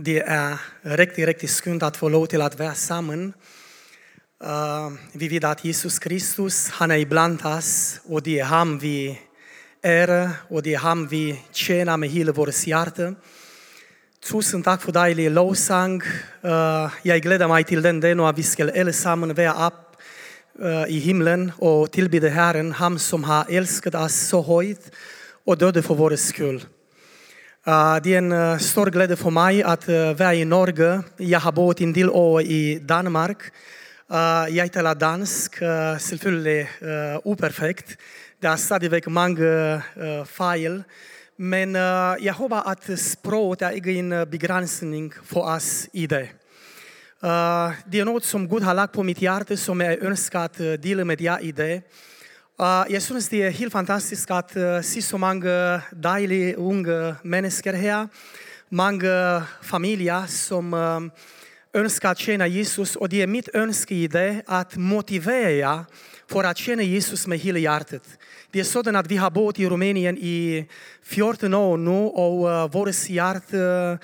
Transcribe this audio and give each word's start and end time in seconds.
Det 0.00 0.20
är 0.20 0.58
riktigt, 0.82 1.26
riktigt 1.26 1.50
skønt 1.50 1.82
att 1.82 1.96
få 1.96 2.08
lov 2.08 2.26
till 2.26 2.42
att 2.42 2.58
vara 2.58 2.74
samman. 2.74 3.32
Eh, 4.44 4.92
vi 5.12 5.28
vet 5.28 5.44
att 5.44 5.64
Jesus 5.64 5.98
Kristus, 5.98 6.68
han 6.70 6.90
är 6.90 6.98
ibland 6.98 7.46
oss 7.46 8.00
och 8.04 8.22
det 8.22 8.38
är 8.38 8.44
han 8.44 8.78
vi 8.78 9.18
är 9.82 10.30
och 10.48 10.62
det 10.62 10.74
är 10.74 10.78
han 10.78 11.08
vi 11.08 11.42
tjänar 11.52 11.96
med 11.96 12.10
hela 12.10 12.32
vårt 12.32 12.66
hjärta. 12.66 13.14
Tusen 14.30 14.62
tack 14.62 14.82
för 14.82 14.92
dejlig 14.92 15.30
lovsång. 15.30 16.02
Eh, 16.42 16.90
jag 17.02 17.20
gläder 17.20 17.48
mig 17.48 17.64
till 17.64 17.82
den 17.82 18.00
dagen 18.00 18.34
vi 18.34 18.42
ska 18.42 18.62
allesammans 18.62 19.36
vara 19.36 19.66
upp 19.66 19.96
eh, 20.62 20.94
i 20.94 20.98
himlen 20.98 21.52
och 21.58 21.90
tilbede 21.90 22.28
Herren, 22.28 22.72
han 22.72 22.98
som 22.98 23.24
har 23.24 23.46
älskat 23.50 23.94
oss 23.94 24.14
så 24.14 24.42
högt 24.42 24.90
och 25.44 25.58
döde 25.58 25.82
för 25.82 25.94
vår 25.94 26.16
skull. 26.16 26.64
Ah, 27.70 27.96
uh, 27.96 28.02
det 28.02 28.14
är 28.14 28.18
en 28.18 28.32
ah, 28.32 28.58
stor 28.58 28.90
glädje 28.90 29.16
för 29.16 29.30
mig 29.30 29.62
att 29.62 29.88
uh, 29.88 30.16
ah, 30.20 30.32
i 30.32 30.44
Norge. 30.44 31.02
Jag 31.16 31.40
har 31.40 31.52
bott 31.52 31.80
en 31.80 31.92
del 31.92 32.10
år 32.10 32.42
i 32.42 32.78
Danmark. 32.78 33.42
Uh, 34.10 34.56
jeg 34.56 34.72
taler 34.72 34.94
dansk, 34.94 35.62
uh, 35.62 35.98
selvfølgelig 35.98 36.68
uh, 36.82 37.32
uperfekt. 37.32 37.96
Der 38.42 38.50
er 38.50 38.56
stadigvæk 38.56 39.06
mange 39.10 39.82
uh. 39.96 40.82
Men 41.36 41.76
uh, 41.76 42.32
hoppas 42.32 42.62
att 42.66 42.84
språket 42.84 43.00
sproget 43.00 43.62
är 43.62 43.88
en 43.88 44.30
begränsning 44.30 45.12
för 45.24 45.40
oss 45.40 45.88
i 45.92 46.06
det. 46.06 46.28
Uh, 47.24 47.72
det 47.86 48.00
är 48.00 48.04
något 48.04 48.24
som 48.24 48.48
Gud 48.48 48.62
har 48.62 48.74
lagt 48.74 48.92
på 48.92 49.02
mitt 49.02 49.22
hjärta 49.22 49.56
som 49.56 49.80
jag 49.80 50.02
önskar 50.02 50.76
dela 50.76 51.04
med 51.04 51.20
er 51.20 51.38
i 51.42 51.52
det. 51.52 51.82
Jeg 52.60 53.02
synes, 53.02 53.28
det 53.28 53.44
er 53.44 53.50
helt 53.50 53.72
fantastisk 53.72 54.30
at 54.30 54.56
uh, 54.56 54.82
se 54.82 55.02
så 55.02 55.16
mange 55.16 55.80
dejlige 56.02 56.58
unge 56.58 57.14
mennesker 57.22 57.76
her. 57.76 58.06
Mange 58.70 59.42
familier, 59.62 60.26
som 60.26 60.74
uh, 60.74 61.02
önskar 61.74 62.10
att 62.10 62.18
at 62.18 62.52
Jesus. 62.52 62.96
och 62.96 63.08
det 63.08 63.22
är 63.22 63.26
mitt 63.26 63.48
önske 63.54 63.94
i 63.94 64.06
det 64.06 64.42
att 64.46 64.76
motivera 64.76 65.84
för 66.28 66.44
att 66.44 66.58
at 66.58 66.84
Jesus 66.84 67.26
med 67.26 67.38
hela 67.38 67.58
hjärtat. 67.58 68.02
Det 68.50 68.60
är 68.60 68.64
sådant 68.64 68.96
att 68.96 69.06
vi 69.06 69.16
har 69.16 69.30
bott 69.30 69.58
i 69.58 69.68
Rumänien 69.68 70.18
i 70.18 70.68
14 71.02 71.54
år 71.54 71.76
nu, 71.76 71.90
och 71.90 72.46
uh, 72.46 72.66
hjärta 73.08 73.98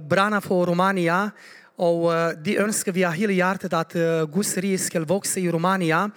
brinner 0.00 0.36
uh, 0.36 0.66
Rumänien. 0.66 1.30
for 1.76 2.12
uh, 2.12 2.42
de 2.44 2.58
önskar 2.58 2.92
vi 2.92 3.04
av 3.04 3.12
hela 3.12 3.32
hjärtat 3.32 3.72
att 3.72 3.96
uh, 3.96 4.26
Guds 4.26 4.56
rike 4.56 4.78
ska 4.78 5.00
växa 5.00 5.40
i 5.40 5.50
Rumänien. 5.50 6.10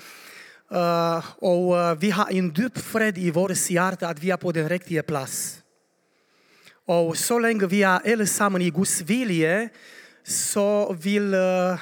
Eh, 0.72 1.24
og 1.44 1.78
eh, 1.78 2.02
vi 2.02 2.10
har 2.10 2.28
en 2.32 2.50
djup 2.52 2.78
fred 2.78 3.18
i 3.18 3.30
vores 3.30 3.68
hjerte, 3.68 4.08
at 4.08 4.22
vi 4.22 4.30
er 4.30 4.36
på 4.36 4.52
den 4.52 4.70
rigtige 4.70 5.02
plads. 5.02 5.64
Og 6.88 7.18
så 7.18 7.40
længe 7.40 7.70
vi 7.70 7.82
er 7.82 8.00
alle 8.04 8.28
sammen 8.28 8.62
i 8.62 8.70
Guds 8.70 9.08
vilje, 9.08 9.70
så 10.24 10.96
vil 11.02 11.34
eh, 11.34 11.80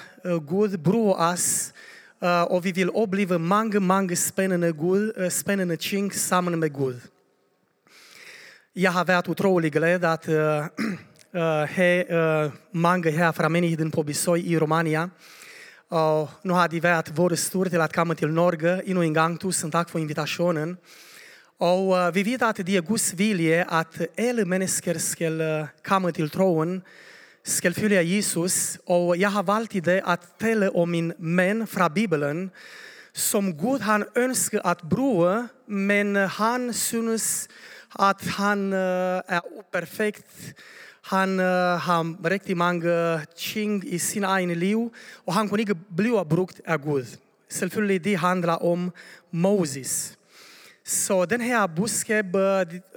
Gud 0.48 0.78
bruge 0.78 1.16
os, 1.16 1.74
och 2.22 2.52
og 2.52 2.64
vi 2.64 2.72
vil 2.72 2.92
opleve 2.92 3.40
mange, 3.40 3.80
mange 3.80 4.16
spændende, 4.16 4.74
Gud, 4.74 5.30
spændende 5.30 5.76
ting 5.76 6.14
sammen 6.14 6.60
med 6.60 6.70
Gud. 6.70 6.96
Jeg 8.76 8.94
har 8.94 9.04
været 9.04 9.28
utrolig 9.28 9.72
glad 9.72 10.04
at 10.04 10.28
uh, 10.28 10.66
uh, 11.34 12.46
uh, 12.46 12.52
mange 12.72 13.12
her 13.12 13.32
fra 13.32 13.50
menigheden 13.50 13.92
på 13.92 14.04
besøg 14.04 14.46
i 14.46 14.58
Romania. 14.58 15.10
Uh, 15.92 16.26
nu 16.44 16.54
har 16.54 16.68
de 16.68 16.84
været 16.84 17.18
vores 17.18 17.50
tur 17.50 17.64
til 17.66 17.78
at 17.78 18.18
til 18.18 18.30
Norge. 18.30 18.82
inu 18.86 19.02
in 19.02 19.14
gang 19.14 19.40
tusind 19.40 19.72
tak 19.72 19.90
for 19.90 20.00
invitationen. 20.00 20.78
Og 21.60 21.88
uh, 21.88 22.16
vi 22.16 22.26
vet 22.26 22.42
at 22.42 22.58
det 22.58 22.78
er 22.78 22.82
Guds 22.82 23.18
vilje 23.18 23.66
at 23.70 24.08
alle 24.18 24.46
mennesker 24.46 24.98
skal 24.98 25.42
uh, 25.42 25.68
komme 25.84 26.12
til 26.12 26.30
troen, 26.30 26.82
skal 27.44 27.74
følge 27.74 28.16
Jesus. 28.16 28.80
Og 28.88 29.20
jeg 29.20 29.32
har 29.32 29.44
valgt 29.44 29.76
i 29.76 29.80
dag 29.80 30.02
at 30.08 30.20
tale 30.40 30.76
om 30.76 30.94
en 30.94 31.14
mand 31.20 31.68
fra 31.68 31.88
Bibelen, 31.88 32.52
som 33.14 33.54
Gud 33.54 33.80
han 33.80 34.06
ønsker 34.16 34.66
at 34.66 34.82
bruge, 34.90 35.48
men 35.68 36.16
han 36.16 36.74
synes 36.74 37.48
at 38.00 38.22
han 38.22 38.74
uh, 38.74 39.22
er 39.28 39.42
uperfekt. 39.60 40.56
Han 41.06 41.40
eh, 41.40 41.80
har 41.80 42.30
rigtig 42.30 42.58
mange 42.58 42.90
eh, 42.90 43.22
ting 43.38 43.84
i 43.94 43.98
sin 43.98 44.24
egen 44.24 44.60
liv, 44.60 44.90
och 45.26 45.34
han 45.34 45.50
kunne 45.50 45.62
ikke 45.62 45.76
blive 45.96 46.26
brugt 46.26 46.62
af 46.66 46.82
Gud. 46.82 47.06
Selvfølgelig 47.50 48.04
det 48.04 48.18
om 48.56 48.92
Moses. 49.32 50.18
Så 50.84 51.26
den 51.26 51.42
här 51.42 51.68
busken 51.68 52.26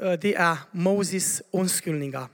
eh, 0.02 0.20
det 0.22 0.34
är 0.36 0.56
Moses 0.72 1.42
undskyldningar. 1.52 2.28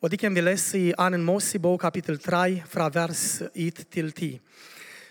Och 0.00 0.10
det 0.10 0.16
kan 0.18 0.34
vi 0.34 0.40
läsa 0.40 0.78
i 0.78 0.94
2. 0.98 1.16
Mosebok 1.16 1.80
kapitel 1.80 2.18
3 2.18 2.62
från 2.68 2.92
vers 2.92 3.42
1 3.54 3.90
till 3.90 4.12
10. 4.12 4.40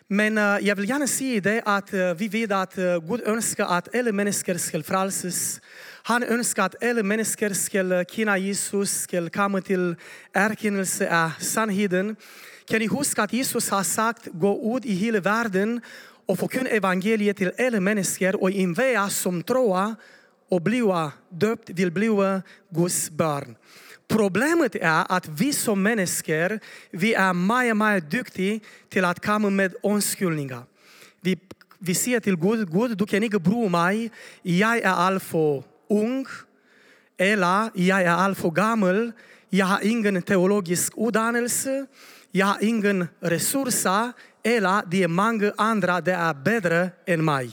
Men 0.07 0.37
jag 0.37 0.75
vill 0.75 0.89
gärna 0.89 1.07
säga 1.07 1.41
det 1.41 1.61
att 1.65 1.93
vi 1.93 2.27
vet 2.27 2.51
att 2.51 2.75
Gud 2.75 3.21
önskar 3.25 3.65
att 3.65 3.95
alla 3.95 4.11
människor 4.11 4.57
ska 4.57 4.83
frälsas 4.83 5.61
han 6.03 6.23
önskar 6.23 6.65
att 6.65 6.83
alla 6.83 7.03
människor 7.03 7.53
skulle 7.53 8.05
känna 8.05 8.37
Jesus, 8.37 9.01
skulle 9.01 9.29
komma 9.29 9.61
till 9.61 9.95
erkännelse 10.33 11.23
av 11.23 11.31
sanningen. 11.39 12.15
Kan 12.65 12.79
ni 12.79 12.87
huska 12.87 13.23
att 13.23 13.33
Jesus 13.33 13.69
har 13.69 13.83
sagt, 13.83 14.27
gå 14.31 14.77
ut 14.77 14.85
i 14.85 14.93
hela 14.93 15.19
världen 15.19 15.81
och 16.25 16.39
förkunna 16.39 16.69
evangeliet 16.69 17.37
till 17.37 17.51
alla 17.59 17.79
människor 17.79 18.41
och 18.41 18.51
enhver 18.51 19.09
som 19.09 19.43
tror 19.43 19.95
och 20.49 20.61
bliver 20.61 21.11
döpt 21.29 21.69
vill 21.69 21.91
bli 21.91 22.09
Guds 22.69 23.09
barn. 23.09 23.55
Problemet 24.07 24.75
är 24.75 25.05
att 25.09 25.27
vi 25.27 25.53
som 25.53 25.83
människor, 25.83 26.59
vi 26.91 27.13
är 27.13 27.33
mycket, 27.33 27.77
mycket 27.77 28.11
duktiga 28.11 28.59
till 28.89 29.05
att 29.05 29.25
komma 29.25 29.49
med 29.49 29.75
undskyldninger. 29.83 30.63
Vi, 31.21 31.39
vi 31.79 31.95
säger 31.95 32.19
till 32.19 32.35
Gud, 32.35 32.71
Gud, 32.71 32.97
du 32.97 33.05
kan 33.05 33.23
inte 33.23 33.39
bry 33.39 33.69
mig, 33.69 34.11
jag 34.41 34.77
är 34.77 34.93
alt 34.93 35.23
för 35.23 35.63
ung, 35.91 36.27
eller 37.19 37.69
jeg 37.75 38.03
er 38.03 38.15
alt 38.15 38.37
for 38.37 38.49
gammel, 38.49 39.11
jeg 39.51 39.67
har 39.67 39.79
ingen 39.83 40.21
teologisk 40.23 40.97
uddannelse, 40.97 41.85
jeg 42.33 42.47
har 42.47 42.59
ingen 42.61 43.09
ressourcer, 43.23 44.11
eller 44.43 44.81
det 44.81 45.03
er 45.03 45.07
mange 45.07 45.51
andre, 45.57 46.01
der 46.01 46.17
er 46.17 46.33
bedre 46.33 46.89
end 47.07 47.21
mig. 47.21 47.51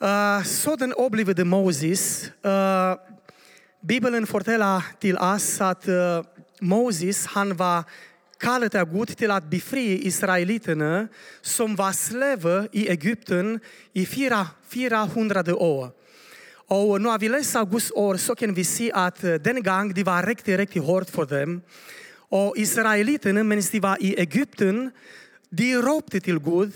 Uh, 0.00 0.44
sådan 0.44 0.92
oplevede 0.96 1.44
Moses. 1.44 2.32
Uh, 2.44 2.96
Bibelen 3.88 4.26
fortæller 4.26 4.80
til 5.00 5.16
os, 5.18 5.60
at 5.60 5.88
uh, 5.88 6.24
Moses, 6.60 7.24
han 7.24 7.58
var 7.58 7.86
kaldet 8.40 8.74
af 8.74 8.88
Gud 8.88 9.06
til 9.06 9.30
at 9.30 9.42
befri 9.50 9.96
israeliterne, 9.96 11.08
som 11.42 11.78
var 11.78 11.92
slave 11.92 12.68
i 12.72 12.88
Ægypten 12.88 13.60
i 13.94 14.04
400 14.04 15.54
år. 15.54 16.05
Og 16.68 17.00
når 17.00 17.18
vi 17.18 17.28
læser 17.28 17.64
Guds 17.64 17.90
ord, 17.90 18.18
så 18.18 18.34
kan 18.34 18.56
vi 18.56 18.64
se, 18.64 18.90
at 18.94 19.44
dengang 19.44 19.96
det 19.96 20.06
var 20.06 20.26
rigtig, 20.26 20.58
rigtig 20.58 20.82
hårdt 20.82 21.10
for 21.10 21.24
dem. 21.24 21.62
Og 22.30 22.54
israeliterne, 22.56 23.44
mens 23.44 23.70
de 23.70 23.82
var 23.82 23.96
i 24.00 24.14
Egypten, 24.18 24.90
de 25.58 25.90
råbte 25.90 26.20
til 26.20 26.38
Gud, 26.40 26.72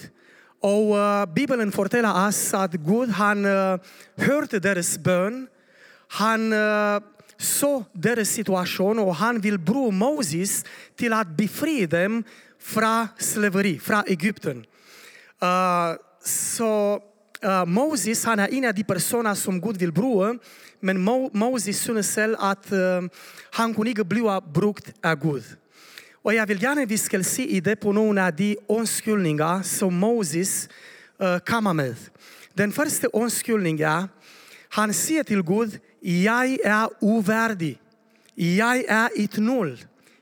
og 0.63 0.89
uh, 0.89 1.35
Bibelen 1.35 1.73
fortæller 1.73 2.13
os, 2.13 2.55
at 2.55 2.71
Gud 2.87 3.07
han 3.07 3.39
uh, 3.45 3.79
hørte 4.27 4.59
deres 4.59 5.01
bøn, 5.05 5.49
han 6.11 6.53
uh, 6.53 7.01
så 7.39 7.83
deres 8.03 8.29
situation, 8.29 8.99
og 8.99 9.17
han 9.17 9.43
vil 9.43 9.59
bruge 9.59 9.93
Moses 9.93 10.65
til 10.99 11.13
at 11.13 11.27
befri 11.39 11.87
dem 11.87 12.25
fra 12.61 13.07
slaveri, 13.19 13.79
fra 13.79 14.05
Egypten. 14.07 14.65
Uh, 15.43 15.97
så 16.25 17.01
uh, 17.45 17.65
Moses, 17.65 18.25
han 18.25 18.39
är 18.39 18.55
en 18.55 18.65
av 18.65 18.75
de 18.75 18.85
personer, 18.85 19.35
som 19.35 19.61
Gud 19.61 19.77
vill 19.77 19.93
bruka, 19.93 20.39
men 20.81 20.99
Mo- 21.09 21.31
Moses 21.33 21.79
syns 21.81 22.15
själv 22.15 22.37
att 22.39 22.73
uh, 22.73 23.03
han 23.51 23.75
kunde 23.75 23.91
inte 23.91 24.05
bli 24.05 24.23
brukt 24.55 24.93
av 25.05 25.17
Gud. 25.17 25.45
Och 26.23 26.35
jag 26.35 26.47
vill 26.47 26.63
gärna 26.63 26.83
at 26.83 26.89
vi 26.89 26.99
ska 26.99 27.23
se 27.23 27.57
i 27.57 27.61
det 27.61 27.77
på 27.77 27.93
någon 27.93 28.19
av 28.19 28.37
de 28.37 28.59
undskyldninger, 28.69 29.63
som 29.63 29.95
Moses 29.95 30.69
uh, 31.23 31.39
kommer 31.39 31.75
med. 31.75 31.97
Den 32.55 32.73
första 32.73 33.09
undskyldning 33.13 33.81
er, 33.81 34.09
han 34.69 34.95
säger 34.95 35.25
till 35.25 35.43
Gud, 35.43 35.79
jag 36.01 36.61
är 36.67 36.89
ovärdig. 37.01 37.79
Jag 38.35 38.85
är 38.85 39.11
ett 39.17 39.37
noll. 39.37 39.79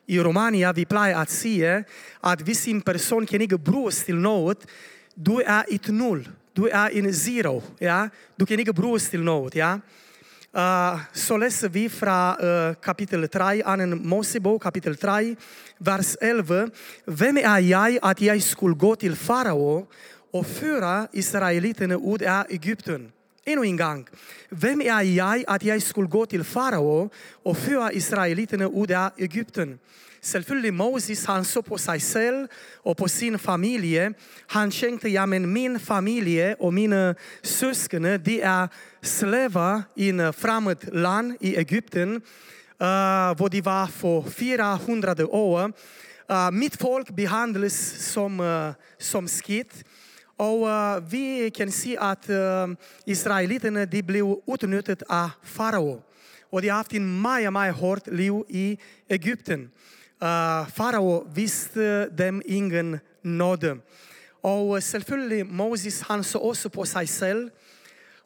I 0.07 0.19
Romania 0.19 0.73
vi 0.73 0.85
plejer 0.85 1.17
att 1.17 1.31
säga 1.31 1.85
att 2.21 2.41
hvis 2.41 2.69
en 2.69 2.81
person 2.81 3.27
kan 3.27 3.41
inte 3.41 3.59
bruges 3.59 4.05
till 4.05 4.15
något, 4.15 4.67
du 5.15 5.43
är 5.43 5.65
ett 5.69 5.89
noll. 5.89 6.29
Du 6.59 6.67
er 6.67 6.89
en 6.91 7.15
zero. 7.15 7.63
Ja? 7.81 8.09
Du 8.41 8.45
kan 8.45 8.59
ikke 8.59 8.73
bruges 8.75 9.09
til 9.09 9.23
noget. 9.23 9.55
Ja? 9.55 9.79
Uh, 10.53 11.01
så 11.13 11.37
læser 11.37 11.69
vi 11.69 11.89
fra 11.89 12.37
uh, 12.41 12.75
kapitel 12.83 13.29
3, 13.29 13.63
2. 13.63 13.87
Mosebog, 14.03 14.61
kapitel 14.61 14.97
3, 14.97 15.37
vers 15.81 16.17
11. 16.23 16.71
Hvem 17.07 17.37
er 17.41 17.57
jeg, 17.57 17.99
at 18.03 18.23
jeg 18.23 18.43
skulle 18.43 18.75
gå 18.75 18.95
til 18.95 19.17
farao 19.17 19.87
og 20.33 20.47
føre 20.47 21.07
israeliterne 21.13 21.99
ud 21.99 22.19
af 22.19 22.45
Ægypten? 22.51 23.13
Ännu 23.49 23.63
en 23.63 23.77
gång, 23.77 24.09
vem 24.51 24.81
e 24.81 24.89
är 24.89 25.03
jag 25.03 25.45
att 25.47 25.65
jag 25.65 25.83
skulle 25.83 26.09
gå 26.09 26.27
till 26.27 26.45
farao 26.45 27.11
och 27.45 27.57
föra 27.57 27.93
israeliterna 27.93 28.65
ur 28.65 28.91
Egypten? 29.17 29.69
Självklart 29.69 29.81
Selvfølgelig 30.21 30.75
Moses, 30.75 31.27
han 31.27 31.45
såg 31.45 31.65
på 31.65 31.79
sig 31.79 32.01
själv 32.01 32.49
och 32.77 32.97
på 32.97 33.09
sin 33.09 33.39
familj. 33.39 34.15
Han 34.47 34.71
tänkte, 34.71 35.09
ja 35.09 35.27
men 35.27 35.53
min 35.53 35.79
familj 35.79 36.55
och 36.55 36.75
mina 36.75 37.11
eh, 37.11 37.17
syskon, 37.43 38.03
de 38.03 38.43
eh, 38.43 38.51
är 38.51 38.69
slavar 39.03 39.83
i 39.95 40.09
ett 40.09 40.37
främmande 40.37 40.91
land 40.93 41.37
i 41.41 41.57
Egypten. 41.57 42.15
uh, 42.17 43.49
de 43.51 43.61
var 43.61 43.87
för 43.87 44.23
400 44.31 45.27
år. 45.27 45.73
Uh, 46.31 46.51
Mitt 46.51 46.77
folk 46.77 47.11
behandlas 47.11 47.95
som, 48.13 48.41
uh, 48.41 48.73
som 48.99 49.29
skit. 49.29 49.85
Och 50.39 50.67
uh, 50.67 50.99
vi 51.11 51.51
kan 51.51 51.73
se 51.73 51.97
att 51.99 52.31
uh, 52.31 53.87
de 53.87 54.03
blev 54.03 54.37
utnyttjade 54.47 55.05
av 55.09 55.31
farao. 55.43 56.03
Och 56.51 56.63
de 56.63 56.69
har 56.69 56.77
haft 56.77 56.93
en 56.93 57.23
mycket, 57.23 57.53
mycket 57.53 57.77
hårt 57.77 58.07
liv 58.07 58.33
i 58.49 58.79
Egypten. 59.09 59.71
Uh, 60.23 60.67
farao 60.69 61.27
visste 61.35 62.09
dem 62.09 62.43
ingen 62.45 62.99
nåd. 63.23 63.81
Och 64.43 64.75
uh, 64.75 64.81
selvfølgelig 64.81 65.47
Moses 65.47 66.03
han 66.03 66.25
såg 66.25 66.45
också 66.45 66.71
på 66.71 66.87
sig 66.87 67.07
själv. 67.07 67.51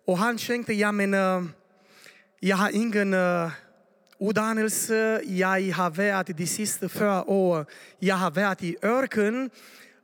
Och 0.06 0.19
han 0.19 0.38
tänkte, 0.38 0.75
jamen, 0.75 1.15
uh, 1.15 1.44
jag 2.41 2.56
har 2.56 2.70
ingen 2.70 3.15
uh, 3.15 3.50
Jag 4.19 5.73
har 5.75 5.91
varit 5.91 6.37
de 6.37 6.47
sista 6.47 6.88
fyra 6.88 7.25
åren. 7.25 7.67
Jag 7.99 8.17
har 8.17 8.31
varit 8.31 8.62
i 8.62 8.76
öken 8.82 9.50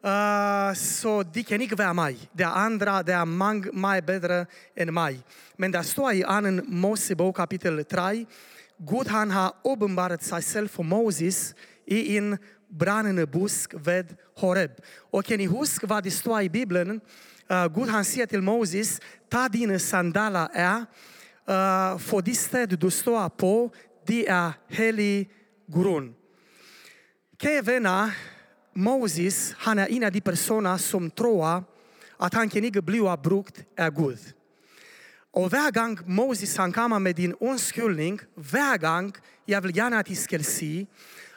uh, 0.04 0.74
så 0.74 1.22
de 1.22 1.42
kan 1.42 1.60
inte 1.60 1.74
vara 1.74 1.92
mig. 1.92 2.18
Det 2.32 2.44
andra 2.44 2.90
andre, 2.90 3.14
är 3.14 3.24
många 3.24 3.72
mange, 3.72 4.02
bättre 4.02 4.46
än 4.76 4.94
mig. 4.94 5.20
Men 5.56 5.72
det 5.72 5.84
står 5.84 6.12
i 6.12 6.24
annan 6.24 6.62
Mosebok 6.66 7.36
kapitel 7.36 7.84
3, 7.84 8.26
Gud 8.78 9.08
han 9.08 9.30
har 9.30 9.52
uppenbarat 9.64 10.22
sig 10.22 10.42
själv 10.42 10.68
för 10.68 10.82
Moses 10.82 11.54
i 11.86 12.16
en 12.16 12.38
brændende 12.68 13.26
busk 13.26 13.74
vid 13.74 14.16
Horeb. 14.36 14.70
Och 15.10 15.24
kan 15.24 15.38
ni 15.38 15.46
huska 15.46 15.86
vad 15.86 16.04
det 16.04 16.10
står 16.10 16.42
i 16.42 16.50
Bibeln? 16.50 17.00
Uh, 17.50 17.66
Gud 17.66 17.88
han 17.88 18.04
säger 18.04 18.26
till 18.26 18.42
Moses, 18.42 19.00
ta 19.30 19.48
dina 19.48 19.78
sandaler 19.78 20.48
här. 20.54 20.78
uh, 20.78 21.92
eh, 21.92 21.98
för 21.98 22.22
det 22.22 22.34
sted 22.34 22.78
du 22.78 22.90
står 22.90 23.28
på, 23.28 23.70
det 24.06 24.28
är 24.28 24.52
helig 24.68 25.30
grund. 25.66 26.14
Kære 27.38 27.62
vänner, 27.62 28.10
Moses, 28.78 29.54
han 29.58 29.78
är 29.78 29.90
en 29.90 30.04
av 30.04 30.12
de 30.12 30.20
personer, 30.20 30.76
som 30.76 31.10
tror, 31.10 31.64
att 32.16 32.34
han 32.34 32.48
kan 32.48 32.64
inte 32.64 32.82
bli 32.82 33.00
brugt 33.22 33.56
av 33.78 33.90
Gud. 33.90 34.18
Och 35.30 35.50
varje 35.50 35.70
gång 35.70 35.98
Moses 36.06 36.56
han 36.56 36.72
kommer 36.72 36.98
med 36.98 37.16
din 37.16 37.34
undskyldning, 37.40 38.20
varje 38.34 38.78
gång 38.78 39.12
jag 39.44 39.60
vill 39.60 39.76
gärna 39.76 39.98
att 39.98 40.10
I 40.10 40.16
ska 40.16 40.38
se 40.38 40.86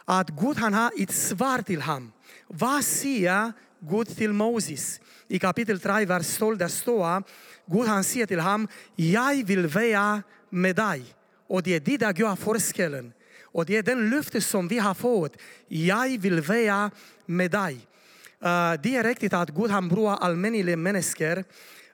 att 0.06 0.30
Gud 0.30 0.58
han 0.58 0.74
har 0.74 0.92
ett 1.00 1.12
svar 1.12 1.62
till 1.62 1.82
honom. 1.82 2.12
Vad 2.48 2.84
säger 2.86 3.54
Gud 3.80 4.08
till 4.08 4.34
Moses? 4.34 5.02
I 5.28 5.40
kapitel 5.40 5.80
3, 5.80 6.06
vers 6.06 6.38
12, 6.38 6.58
där 6.58 6.68
står, 6.68 7.24
Gud 7.66 7.88
han 7.88 8.04
säger 8.04 8.26
till 8.26 8.40
honom, 8.40 8.68
jag 8.96 9.46
vill 9.46 9.68
vara 9.68 10.24
med 10.50 10.76
dig. 10.76 11.04
Och 11.48 11.64
det 11.64 11.76
är 11.76 11.80
det, 11.80 11.98
där 11.98 12.14
gör 12.14 12.36
forskellen. 12.36 13.14
Och 13.52 13.66
det 13.66 13.78
är 13.78 13.84
den 13.84 14.10
löfte 14.10 14.42
som 14.42 14.68
vi 14.68 14.78
har 14.80 14.94
fått. 14.94 15.38
Jag 15.68 16.18
vill 16.20 16.42
vara 16.42 16.92
med 17.26 17.52
dig. 17.52 17.74
Uh, 17.74 18.82
det 18.84 18.96
är 18.96 19.04
riktigt 19.04 19.34
att 19.34 19.50
Gud 19.50 19.72
han 19.72 19.90
bruger 19.90 20.16
almindelige 20.16 20.78
människor, 20.78 21.44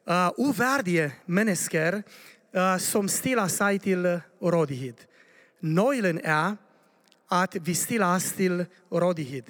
uh, 0.10 1.12
människor 1.26 2.04
uh, 2.56 2.78
som 2.78 3.10
stillar 3.10 3.48
sig 3.48 3.80
till 3.80 4.20
rådighet. 4.42 5.08
Nöjlen 5.60 6.20
är 6.24 6.58
att 7.28 7.56
vi 7.56 7.76
stillas 7.76 8.34
till 8.34 8.66
rådighet. 8.92 9.46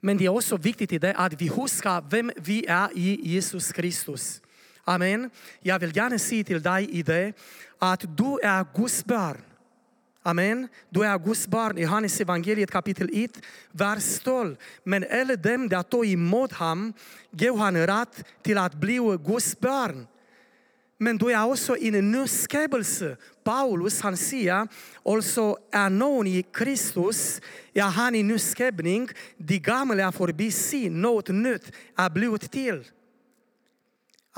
Men 0.00 0.16
det 0.16 0.24
är 0.24 0.28
också 0.28 0.56
viktigt 0.56 0.92
i 0.92 0.98
det, 0.98 1.14
att 1.14 1.40
vi 1.40 1.48
huskar 1.48 2.04
vem 2.10 2.32
vi 2.36 2.66
är 2.66 2.88
i 2.94 3.20
Jesus 3.22 3.72
Kristus. 3.72 4.40
Amen. 4.84 5.30
Jag 5.60 5.78
vill 5.78 5.96
gärna 5.96 6.18
säga 6.18 6.44
till 6.44 6.62
dig 6.62 6.90
i 6.90 7.02
det 7.02 7.32
att 7.78 8.16
du 8.16 8.38
är 8.42 8.66
Guds 8.74 9.04
barn. 9.04 9.36
Amen. 10.26 10.64
Du 10.90 11.04
er 11.06 11.18
Guds 11.22 11.44
barn 11.46 11.78
i 11.78 11.84
Johannes 11.84 12.16
evangeliet 12.20 12.70
kapitel 12.70 13.06
1, 13.14 13.36
vers 13.78 14.08
12. 14.24 14.56
Men 14.82 15.04
alle 15.06 15.36
dem, 15.38 15.68
der 15.70 15.86
tog 15.86 16.02
emot 16.06 16.56
ham, 16.58 16.88
gav 17.30 17.58
han 17.62 17.78
rätt 17.86 18.24
till 18.42 18.58
att 18.58 18.74
bli 18.74 18.98
Guds 19.22 19.54
barn. 19.60 20.06
Men 20.98 21.16
du 21.16 21.30
är 21.30 21.46
också 21.46 21.76
i 21.76 21.88
en 21.88 22.10
ny 22.10 22.26
skapelse. 22.26 23.16
Paulus 23.44 24.00
han 24.00 24.16
säger 24.16 24.66
altså 25.04 25.58
är 25.70 25.90
någon 25.90 26.26
i 26.26 26.42
Kristus, 26.42 27.40
är 27.74 27.82
han 27.82 28.14
en 28.14 28.28
ny 28.28 28.38
skapning. 28.38 29.08
de 29.36 29.58
gamla 29.58 30.06
är 30.06 30.10
förbi, 30.12 30.50
se, 30.50 30.90
något 30.90 31.28
nytt 31.28 31.72
är 31.96 32.10
blivit 32.10 32.50
till. 32.50 32.84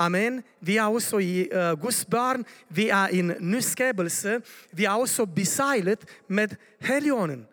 Amen. 0.01 0.43
Vi 0.59 0.77
är 0.77 0.87
också 0.87 1.21
i 1.21 1.49
uh, 1.53 1.75
Guds 1.75 2.07
barn, 2.07 2.45
vi 2.67 2.89
er 2.89 3.09
en 3.11 3.27
ny 3.27 3.61
skapelse. 3.61 4.41
vi 4.71 4.85
är 4.85 4.97
också 4.97 5.25
besejlet 5.25 6.05
med 6.27 6.55
helgonen. 6.79 7.45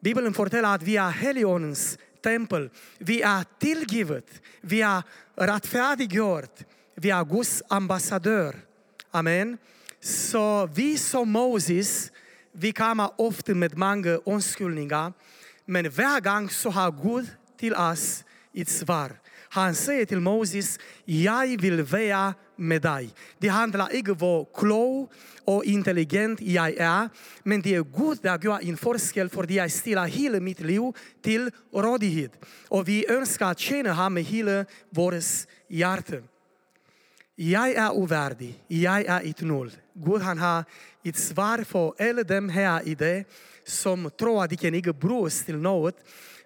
Bibeln 0.00 0.34
fortæller, 0.34 0.74
att 0.74 0.82
vi 0.82 0.96
är 0.96 1.10
helgonens 1.10 1.98
tempel. 2.22 2.70
Vi 2.98 3.22
är 3.22 3.44
tillgivet, 3.58 4.42
vi 4.60 4.82
är 4.82 5.02
rättfärdiggjort, 5.34 6.60
vi 6.94 7.10
är 7.10 7.24
Guds 7.24 7.62
ambassadör. 7.68 8.54
Amen. 9.10 9.58
Så 10.00 10.66
vi 10.66 10.98
som 10.98 11.30
Moses, 11.30 12.12
vi 12.52 12.72
kommer 12.72 13.10
ofta 13.16 13.54
med 13.54 13.78
många 13.78 14.20
undskyldninger, 14.24 15.12
men 15.64 15.90
varje 15.90 16.20
gång 16.20 16.50
så 16.50 16.70
har 16.70 16.90
Gud 17.02 17.26
till 17.58 17.74
oss 17.74 18.24
ett 18.54 18.68
svar. 18.68 19.12
Han 19.50 19.74
säger 19.74 20.06
till 20.06 20.20
Moses, 20.20 20.78
jag 21.04 21.60
vill 21.60 21.82
vara 21.82 22.34
med 22.56 22.82
dig. 22.82 23.10
Det 23.38 23.48
handlar 23.48 23.94
inte 23.94 24.10
om 24.10 24.18
vad 24.18 24.46
klok 24.54 25.12
och 25.44 25.64
intelligent 25.64 26.40
jag 26.40 26.76
är, 26.76 27.08
men 27.42 27.62
det 27.62 27.74
är 27.74 27.80
gott 27.80 28.26
att 28.26 28.44
göra 28.44 28.60
en 28.60 28.76
forskel 28.76 29.28
för 29.28 29.52
jag 29.52 29.72
ställer 29.72 30.06
hela 30.06 30.40
mitt 30.40 30.60
liv 30.60 30.92
till 31.22 31.50
rådighet. 31.74 32.32
Och 32.68 32.88
vi 32.88 33.10
önskar 33.10 33.50
att 33.50 33.58
tjäna 33.58 33.92
honom 33.92 34.14
med 34.14 34.24
hela 34.24 34.64
vårt 34.90 35.14
hjärta. 35.68 36.16
Jag 37.34 37.70
är 37.70 37.92
ovärdig, 37.92 38.64
jag 38.66 39.06
är 39.06 39.30
ett 39.30 39.40
noll. 39.40 39.70
Gud 39.94 40.22
han 40.22 40.38
har 40.38 40.64
ett 41.04 41.16
svar 41.16 41.64
för 41.64 41.94
alla 41.98 42.22
dem 42.22 42.48
här 42.48 42.88
i 42.88 42.94
det 42.94 43.24
som 43.64 44.10
tror 44.18 44.44
att 44.44 44.50
de 44.50 44.56
kan 44.56 44.74
inte 44.74 44.92
bry 44.92 45.30
till 45.30 45.56
något. 45.56 45.96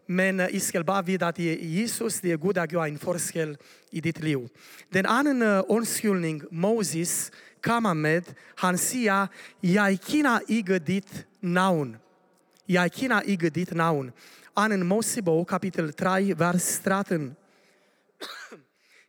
Men 0.06 0.40
uh, 0.40 0.48
jeg 0.52 0.62
skal 0.62 0.84
bare 0.84 1.06
vite 1.06 1.26
at 1.26 1.38
Jesus 1.38 2.20
det 2.20 2.32
er 2.32 2.40
Gud, 2.40 2.58
har 2.58 2.66
gjort 2.66 2.88
en 2.88 2.98
forskjell 2.98 3.56
i 3.92 4.00
ditt 4.00 4.20
liv. 4.20 4.48
Den 4.92 5.06
anden 5.06 5.42
unnskyldning 5.68 6.42
Moses 6.50 7.30
kommer 7.62 7.94
med, 7.94 8.22
han 8.58 8.78
sier 8.78 9.30
jeg 9.62 10.00
kjenner 10.02 10.42
ikke 10.48 10.78
ditt 10.78 11.26
navn. 11.40 11.96
Jeg 12.68 12.92
kjenner 12.92 13.26
ikke 13.26 13.50
ditt 13.50 13.74
navn. 13.74 14.10
Annen 14.56 14.84
Mosebog, 14.86 15.46
kapittel 15.48 15.92
3, 15.96 16.34
vers 16.38 16.78
13. 16.84 17.30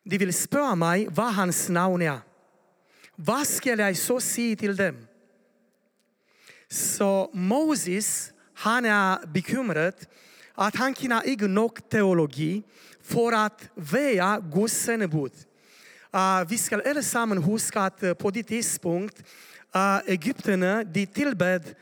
De 0.04 0.20
vil 0.20 0.34
spørre 0.36 0.76
mig, 0.76 1.08
hva 1.12 1.30
hans 1.36 1.66
navn 1.72 2.02
er. 2.04 2.22
Hva 3.16 3.44
skal 3.48 3.80
jeg 3.84 3.98
så 4.00 4.18
si 4.24 4.54
til 4.60 4.76
dem? 4.78 4.98
Så 6.70 7.30
Moses, 7.34 8.34
han 8.66 8.86
er 8.86 9.24
bekymret, 9.34 10.08
att 10.56 10.76
han 10.76 10.94
kunde 10.94 11.22
ikke 11.26 11.48
nok 11.48 11.82
teologi 11.90 12.64
för 13.04 13.32
att 13.32 13.70
vara 13.76 14.40
Guds 14.40 14.74
sändebud. 14.74 15.32
Uh, 15.32 16.20
ah, 16.20 16.44
vi 16.44 16.58
ska 16.58 16.76
alla 16.76 17.42
huska 17.42 17.82
att 17.82 18.04
uh, 18.04 18.14
på 18.14 18.32
det 18.32 18.44
tidspunkt 18.44 19.24
uh, 19.76 20.00
egyptierna 20.06 20.84
de 20.84 21.06
tillbed 21.06 21.76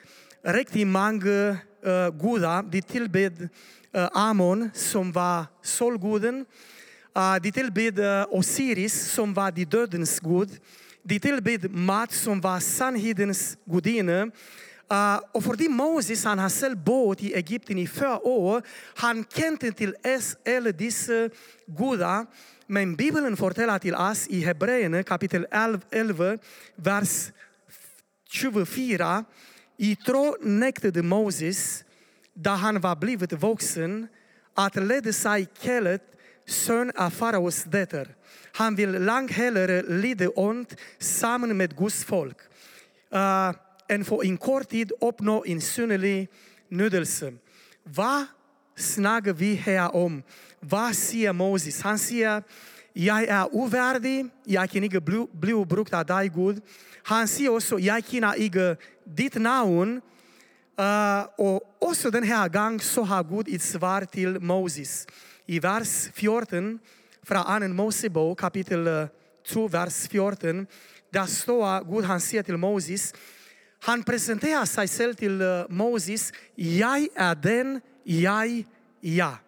riktigt 0.44 0.88
många 0.88 1.58
uh, 1.86 2.10
gudar. 2.10 2.63
De 2.63 2.82
tillbed 2.82 3.50
uh, 3.96 4.08
Amon 4.13 4.70
som 4.74 5.12
var 5.12 5.46
solguden. 5.62 6.40
Uh, 6.40 6.46
ah, 7.13 7.40
de 7.40 7.51
tillbed 7.51 8.00
uh, 8.00 8.25
Osiris 8.30 9.12
som 9.12 9.34
var 9.34 9.51
de 9.51 9.66
dödens 9.66 10.20
gud. 10.20 10.50
De 11.04 11.20
tillbed 11.20 11.72
Mat 11.72 12.13
som 12.13 12.42
var 12.42 12.60
sannhetens 12.60 13.58
gudinna. 13.66 14.32
Uh, 14.92 15.20
och 15.32 15.44
för 15.44 15.56
det 15.56 15.70
Moses, 15.70 16.24
han 16.24 16.40
har 16.40 16.50
själv 16.50 16.78
bott 16.78 17.24
i 17.24 17.34
Egypten 17.34 17.78
i 17.78 17.88
fyra 17.88 18.20
år, 18.20 18.62
han 18.96 19.26
kände 19.36 19.72
till 19.72 19.96
alla 20.46 20.72
dessa 20.72 21.30
gudar. 21.66 22.26
Men 22.68 22.96
Bibeln 22.96 23.36
berättar 23.36 23.80
till 23.80 23.96
oss 23.96 24.28
i 24.28 24.42
Hebreerna 24.42 25.04
kapitel 25.04 25.48
11, 25.52 26.38
vers 26.76 27.32
24. 28.30 29.26
I 29.78 29.96
tro 29.96 30.36
nektade 30.42 31.04
Moses, 31.04 31.84
da 32.34 32.52
han 32.52 32.82
var 32.82 32.96
blivit 32.96 33.34
vuxen, 33.34 34.08
att 34.56 34.76
leda 34.76 35.14
sig 35.14 35.48
kället 35.62 36.02
son 36.48 36.92
av 36.96 37.10
faraos 37.10 37.64
döttrar. 37.64 38.08
Han 38.54 38.76
vill 38.76 38.92
langt 38.92 39.32
hellre 39.32 39.84
lida 39.84 40.30
ont 40.30 40.76
samman 41.00 41.58
med 41.58 41.78
Guds 41.78 42.04
folk, 42.04 42.38
uh, 43.14 43.52
end 43.92 44.08
för 44.08 44.26
en 44.26 44.38
kort 44.38 44.70
tid 44.70 44.92
uppnå 45.02 45.44
en 45.46 45.62
synnerlig 45.62 46.30
nödelse. 46.70 47.34
Vad 47.84 48.26
snackar 48.76 49.34
vi 49.34 49.56
här 49.56 49.96
om? 49.96 50.24
Vad 50.60 50.96
säger 50.96 51.34
Moses? 51.34 51.82
Han 51.82 52.00
säger, 52.00 52.44
jag 52.94 53.24
är 53.24 53.56
ovärdig, 53.56 54.30
jag 54.44 54.70
kan 54.70 54.84
inte 54.84 55.02
bli, 55.02 55.28
bli 55.32 55.66
brukt 55.66 55.94
av 55.94 56.06
dig, 56.06 56.32
Gud. 56.36 56.62
Han 57.04 57.28
säger 57.28 57.50
också, 57.50 57.80
jag 57.80 58.06
kan 58.06 58.36
inte 58.36 58.78
ditt 59.04 59.36
namn. 59.36 60.02
Uh, 60.80 61.28
och 61.38 61.62
också 61.80 62.12
den 62.12 62.24
här 62.24 62.50
gången 62.50 62.80
så 62.80 63.04
har 63.04 63.24
Gud 63.24 63.56
ett 63.56 63.62
svar 63.62 64.06
till 64.06 64.40
Moses. 64.40 65.08
I 65.46 65.60
vers 65.60 66.10
14 66.14 66.80
från 67.24 67.38
Annan 67.38 67.76
Mosebok 67.76 68.40
kapitel 68.40 69.08
2, 69.48 69.68
vers 69.68 70.08
14, 70.08 70.68
där 71.14 71.26
står 71.26 71.84
Gud, 71.92 72.06
han 72.06 72.22
säger 72.22 72.44
till 72.44 72.58
Moses, 72.58 73.14
han 73.82 74.04
præsenterer 74.04 74.66
sig 74.66 74.90
selv 74.90 75.16
til 75.16 75.66
Moses, 75.70 76.32
jeg 76.58 77.08
er 77.16 77.34
den, 77.34 77.82
jeg 78.06 78.66
er. 79.04 79.42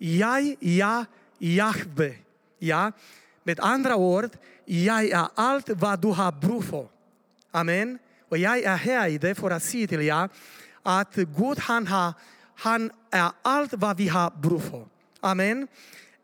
Jeg 0.00 0.56
er 0.62 1.04
Jahve. 1.40 2.14
Ja, 2.62 2.90
med 3.44 3.56
andre 3.62 3.94
ord, 3.94 4.30
jeg 4.68 5.08
er 5.08 5.32
alt, 5.40 5.68
hvad 5.78 5.98
du 5.98 6.10
har 6.10 6.30
brug 6.30 6.64
for. 6.64 6.90
Amen. 7.52 7.98
Og 8.30 8.40
jeg 8.40 8.62
er 8.64 8.76
her 8.76 9.04
i 9.04 9.16
det 9.16 9.36
for 9.36 9.48
at 9.48 9.62
sige 9.62 9.86
til 9.86 10.04
jer, 10.04 10.28
at 10.86 11.18
Gud 11.36 11.60
han, 11.60 11.86
har, 11.86 12.12
han 12.54 12.90
er 13.12 13.36
alt, 13.44 13.74
hvad 13.78 13.94
vi 13.96 14.06
har 14.06 14.32
brug 14.42 14.62
for. 14.62 14.88
Amen. 15.22 15.68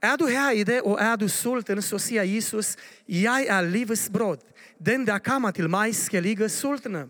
Er 0.03 0.17
du 0.17 0.27
her 0.27 0.51
i 0.51 0.63
det, 0.63 0.83
og 0.83 0.99
er 1.01 1.17
du 1.17 1.29
sulten, 1.29 1.83
så 1.83 1.99
siger 1.99 2.23
Jesus, 2.23 2.77
jeg 3.09 3.47
er 3.49 3.61
livets 3.61 4.11
brød. 4.13 4.39
Den, 4.87 5.07
der 5.07 5.19
kommer 5.19 5.51
til 5.51 5.71
mig, 5.71 5.95
skal 5.95 6.23
ligge 6.23 6.49
sultne. 6.49 7.07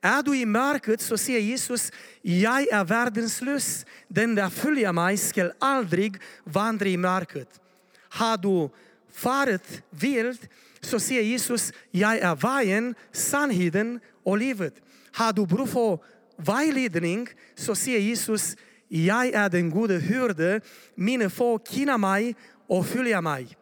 Är 0.00 0.22
du 0.22 0.36
i 0.36 0.46
mörkret, 0.46 1.00
så 1.00 1.18
säger 1.18 1.40
Jesus, 1.40 1.92
jag 2.22 2.68
är 2.72 2.84
verdens 2.84 3.40
lys. 3.42 3.86
Den, 4.08 4.34
där 4.34 4.50
följer 4.50 4.92
mig, 4.92 5.16
ska 5.16 5.52
aldrig 5.58 6.16
vandra 6.44 6.86
i 6.88 6.96
mörkret. 6.96 7.60
Har 8.08 8.36
du 8.36 8.68
farit 9.12 9.82
vilt, 9.90 10.48
så 10.80 11.00
säger 11.00 11.22
Jesus, 11.22 11.72
jag 11.90 12.18
är 12.18 12.34
vägen, 12.34 12.94
sanningen 13.12 14.00
och 14.24 14.38
livet. 14.38 14.74
Har 15.12 15.32
du 15.32 15.46
brug 15.46 15.68
for 15.68 15.98
vägledning 16.36 17.28
så 17.54 17.74
säger 17.74 17.98
Jesus, 17.98 18.56
jag 18.88 19.26
är 19.26 19.48
den 19.48 19.70
gode 19.70 19.98
hyrde, 19.98 20.60
mina 20.94 21.30
få 21.30 21.58
kina 21.58 21.98
mig 21.98 22.34
och 22.68 22.86
följa 22.86 23.20
mig. 23.20 23.56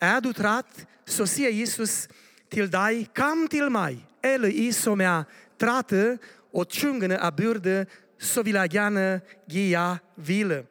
Är 0.00 0.20
du 0.20 0.32
trött, 0.32 0.86
så 1.04 1.26
säger 1.26 1.50
Jesus 1.50 2.08
till 2.50 2.70
dig, 2.70 3.08
kom 3.14 3.48
till 3.48 3.70
mig. 3.70 4.06
eller 4.22 4.48
I, 4.48 4.72
som 4.72 5.00
är 5.00 5.24
trætte 5.60 6.18
og 6.54 6.68
tyngende 6.68 7.16
a 7.16 7.30
byrde, 7.30 7.86
så 8.18 8.42
vil 8.42 8.54
jeg 8.54 8.70
gerne 8.70 9.20
give 9.50 9.80
jer 9.80 9.96
hvile. 10.16 10.64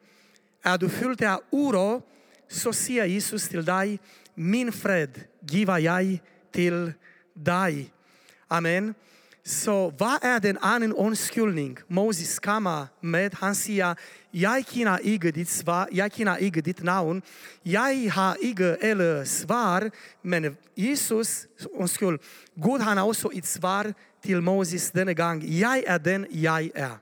Er 0.64 0.76
du 0.76 0.88
fyldt 0.88 1.22
af 1.22 1.38
uro, 1.52 2.00
så 2.48 2.72
siger 2.72 3.04
Jesus 3.04 3.48
til 3.48 3.66
dig, 3.66 4.00
min 4.36 4.72
fred 4.72 5.08
giver 5.50 5.76
jag 5.76 6.20
til 6.52 6.92
dig. 7.46 7.92
Amen. 8.50 8.94
Så 9.44 9.92
vad 9.98 10.18
er 10.22 10.38
den 10.38 10.58
anden 10.62 10.92
undskyldning, 10.92 11.78
Moses 11.88 12.38
kommer 12.38 12.86
med? 13.00 13.30
Han 13.34 13.54
säger, 13.54 13.94
jag 14.34 14.64
kender 14.66 14.98
ikke 14.98 15.30
dit 15.30 15.48
svar, 15.48 15.88
jag 15.92 16.12
kina 16.12 16.38
ige 16.38 16.60
dit 16.60 16.82
namn. 16.82 17.22
Jag 17.64 18.10
har 18.10 18.36
ige 18.42 18.76
alle 18.82 19.26
svar, 19.26 19.90
men 20.22 20.56
Jesus, 20.76 21.46
undskyld, 21.74 22.18
Gud 22.56 22.80
han 22.80 22.96
har 22.96 23.04
också 23.04 23.30
ett 23.34 23.46
svar 23.46 23.94
till 24.26 24.40
Moses 24.40 24.90
denne 24.90 25.14
gång. 25.14 25.42
Jag 25.46 25.84
är 25.84 25.98
den, 25.98 26.26
jag 26.30 26.70
är. 26.74 26.98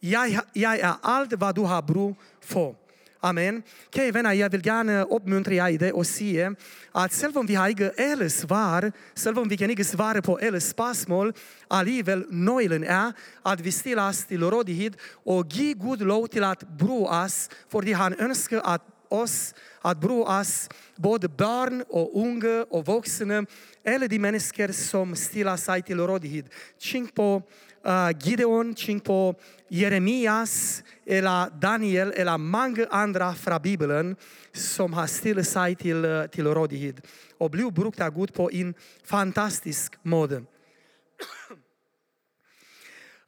Jag, 0.00 0.40
jag 0.52 0.78
är 0.78 0.94
allt 1.02 1.32
vad 1.32 1.54
du 1.54 1.60
har 1.60 1.82
brug 1.82 2.14
för. 2.40 2.74
Amen. 3.20 3.62
Kære 3.90 4.12
vänner, 4.12 4.32
jag 4.32 4.50
vill 4.50 4.66
gärna 4.66 5.04
uppmuntra 5.04 5.54
er 5.54 5.68
i 5.68 5.78
det 5.78 5.92
och 5.92 6.06
säga 6.06 6.54
att 6.92 7.22
även 7.22 7.36
om 7.36 7.46
vi 7.46 7.54
har 7.54 7.68
inga 7.68 7.90
alle 7.98 8.30
svar, 8.30 8.92
om 9.36 9.48
vi 9.48 9.56
kan 9.56 9.70
inte 9.70 9.84
svara 9.84 10.22
på 10.22 10.38
alla 10.38 10.60
spörsmål, 10.60 11.32
alligevel 11.68 12.26
nöjlen 12.30 12.84
är 12.84 13.12
att 13.42 13.60
vi 13.60 13.72
ställer 13.72 14.08
oss 14.08 14.24
till 14.24 14.42
rådighet 14.42 14.92
och 15.24 15.46
ger 15.46 15.74
Gud 15.74 16.06
lov 16.06 16.26
till 16.26 16.44
att 16.44 16.62
bro 16.78 17.06
oss, 17.06 17.50
för 17.68 17.94
han 17.94 18.14
önskar 18.20 18.60
att 18.64 18.82
oss, 19.08 19.54
att 19.82 20.00
bro 20.00 20.22
oss, 20.22 20.68
både 20.96 21.28
barn 21.28 21.84
och 21.88 22.20
unga 22.20 22.66
och 22.70 22.86
vuxna. 22.86 23.46
Eller 23.84 24.08
de 24.08 24.18
människor 24.18 24.72
som 24.72 25.16
stillar 25.16 25.56
sig 25.56 25.82
till 25.82 26.00
rådighet. 26.00 26.46
Tänk 26.92 27.14
på 27.14 27.42
uh, 27.86 28.10
Gideon, 28.20 28.74
tänk 28.74 29.04
på 29.04 29.34
Jeremias, 29.68 30.82
eller 31.06 31.60
Daniel, 31.60 32.12
eller 32.12 32.38
många 32.38 32.86
andra 32.90 33.34
från 33.34 33.62
Bibeln 33.62 34.16
som 34.52 34.92
har 34.92 35.06
stillat 35.06 35.46
sig 35.46 35.70
uh, 35.70 35.76
till, 35.76 36.28
till 36.32 36.46
rådighet 36.46 36.96
och 37.38 37.50
blev 37.50 37.72
brugt 37.72 38.00
Gud 38.14 38.34
på 38.34 38.50
en 38.52 38.74
fantastisk 39.04 39.94
måde. 40.02 40.42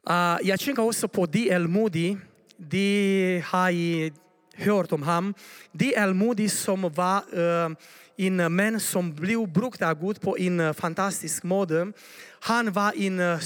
Uh, 0.09 0.37
jag 0.43 0.59
tänker 0.59 0.83
också 0.83 1.07
på 1.07 1.25
D.L. 1.25 1.67
Moody. 1.67 2.17
De 2.57 3.43
har 3.45 3.71
hört 4.63 4.91
om 4.91 5.03
honom. 5.03 5.33
D.L. 5.71 6.13
Moody, 6.13 6.49
som 6.49 6.81
var 6.81 7.17
uh, 7.37 7.75
Eh, 8.19 8.25
en 8.25 8.55
man 8.55 8.79
som 8.79 9.13
blev 9.13 9.47
brukt 9.47 9.81
av 9.81 9.99
Gud 9.99 10.21
på 10.21 10.37
en 10.37 10.59
eh, 10.59 10.73
fantastisk 10.73 11.43
måde. 11.43 11.93
Han 12.39 12.73
var 12.73 12.93
en 12.95 13.19
uh, 13.19 13.39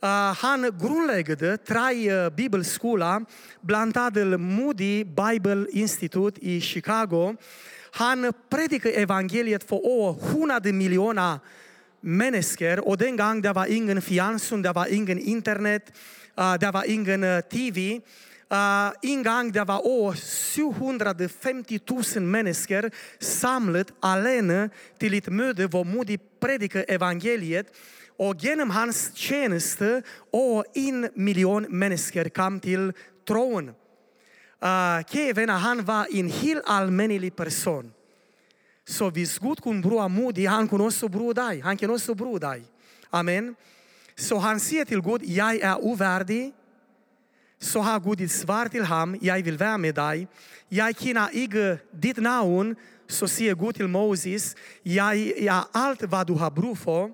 eh, 0.00 0.34
han 0.34 0.62
grundlade 0.62 1.56
tre 1.56 2.30
bibelskola, 2.30 3.24
bland 3.60 3.96
annat 3.96 4.40
Moody 4.40 5.04
Bible 5.04 5.66
Institute 5.72 6.40
i 6.40 6.60
Chicago. 6.60 7.36
Han 7.92 8.32
predikade 8.50 8.94
evangeliet 8.94 9.64
för 9.64 9.76
över 9.76 10.16
100 10.30 10.60
människor. 10.60 11.40
mennesker, 12.00 12.80
og 12.86 13.00
dengang 13.00 13.42
der 13.42 13.52
var 13.52 13.64
ingen 13.64 14.02
fjernsyn, 14.02 14.62
det 14.62 14.74
var 14.74 14.86
ingen 14.86 15.18
internet, 15.18 15.82
det 16.60 16.72
var 16.72 16.84
ingen 16.86 17.42
tv. 17.50 18.00
Eh, 18.50 18.56
uh, 18.56 18.92
ingang 19.02 19.52
det 19.52 19.54
der 19.54 19.64
var 19.64 19.80
over 19.84 20.14
750.000 20.14 22.20
mennesker 22.20 22.88
samlet 23.20 23.92
alene 24.02 24.70
til 25.00 25.14
et 25.14 25.32
møde, 25.32 25.66
hvor 25.66 25.84
Moody 25.84 26.16
predikar 26.40 26.84
evangeliet, 26.88 27.66
og 28.18 28.38
gennem 28.38 28.70
hans 28.70 29.12
tjeneste 29.14 30.02
over 30.32 30.62
en 30.74 31.08
million 31.16 31.66
mennesker 31.68 32.28
kom 32.28 32.60
til 32.60 32.92
troen. 33.26 33.68
Uh, 33.68 34.68
eh, 34.68 35.04
Kevin 35.04 35.48
han 35.48 35.86
var 35.86 36.06
en 36.10 36.30
helt 36.30 36.62
almindelig 36.66 37.32
person. 37.32 37.92
Så 38.86 39.10
hvis 39.10 39.38
Gud 39.38 39.56
kunne 39.56 39.82
bruge 39.82 40.08
Moody, 40.08 40.48
han 40.48 40.68
kunne 40.68 40.84
også 40.84 41.08
bruge 41.08 41.34
dig. 41.34 41.62
Han 41.62 41.76
kan 41.76 41.90
også 41.90 42.14
bruge 42.14 42.40
dig. 42.40 42.62
Amen. 43.12 43.56
Så 44.16 44.38
han 44.38 44.60
säger 44.60 44.84
til 44.84 45.02
Gud, 45.02 45.18
jeg 45.22 45.58
er 45.62 45.74
ovärdig. 45.74 46.52
Så 47.60 47.80
har 47.80 48.00
Gud 48.00 48.18
ditt 48.18 48.32
svar 48.32 48.68
till 48.68 48.84
ham, 48.84 49.18
jag 49.20 49.42
vill 49.42 49.58
vara 49.58 49.78
med 49.78 49.94
dig. 49.94 50.28
Jag 50.68 51.00
känner 51.00 51.36
inte 51.36 51.78
ditt 51.92 52.16
namn, 52.16 52.76
så 53.08 53.28
säger 53.28 53.54
Gud 53.54 53.74
till 53.74 53.88
Moses, 53.88 54.56
jag 54.82 55.16
är 55.16 55.62
allt 55.72 56.02
vad 56.02 56.26
du 56.26 56.32
har 56.32 56.50
bruk 56.50 56.78
för. 56.78 57.10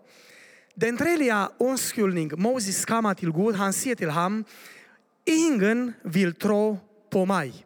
Den 0.75 0.97
tredje 0.97 1.49
undskyldning, 1.59 2.31
Moses 2.37 2.85
kommer 2.85 3.15
till 3.15 3.33
Gud, 3.33 3.55
han 3.55 3.73
säger 3.73 3.97
till 3.97 4.11
ham, 4.11 4.45
ingen 5.25 5.93
vill 6.03 6.35
tro 6.35 6.79
på 7.11 7.27
mig. 7.27 7.65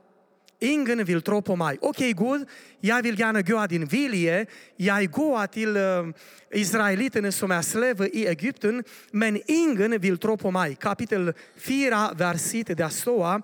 Ingen 0.61 1.05
vill 1.05 1.23
tro 1.23 1.43
på 1.43 1.57
mig. 1.57 1.79
Okay, 1.81 2.13
Gud, 2.13 2.49
jag 2.81 3.03
vill 3.03 3.21
gärna 3.21 3.41
göra 3.41 3.67
din 3.67 3.87
vilja. 3.87 4.47
Jag 4.77 5.11
går 5.11 5.47
till 5.47 5.77
uh, 5.77 7.33
som 7.33 7.51
är 7.51 7.63
slavar 7.63 8.17
i 8.17 8.27
Egypten 8.27 8.85
men 9.11 9.41
ingen 9.47 10.01
vill 10.01 10.19
tro 10.19 10.37
på 10.37 10.51
mig. 10.51 10.75
Kapitel 10.75 11.33
4, 11.57 12.13
vers 12.15 12.55
1, 12.55 12.81
Var 12.81 12.89
står, 12.91 13.43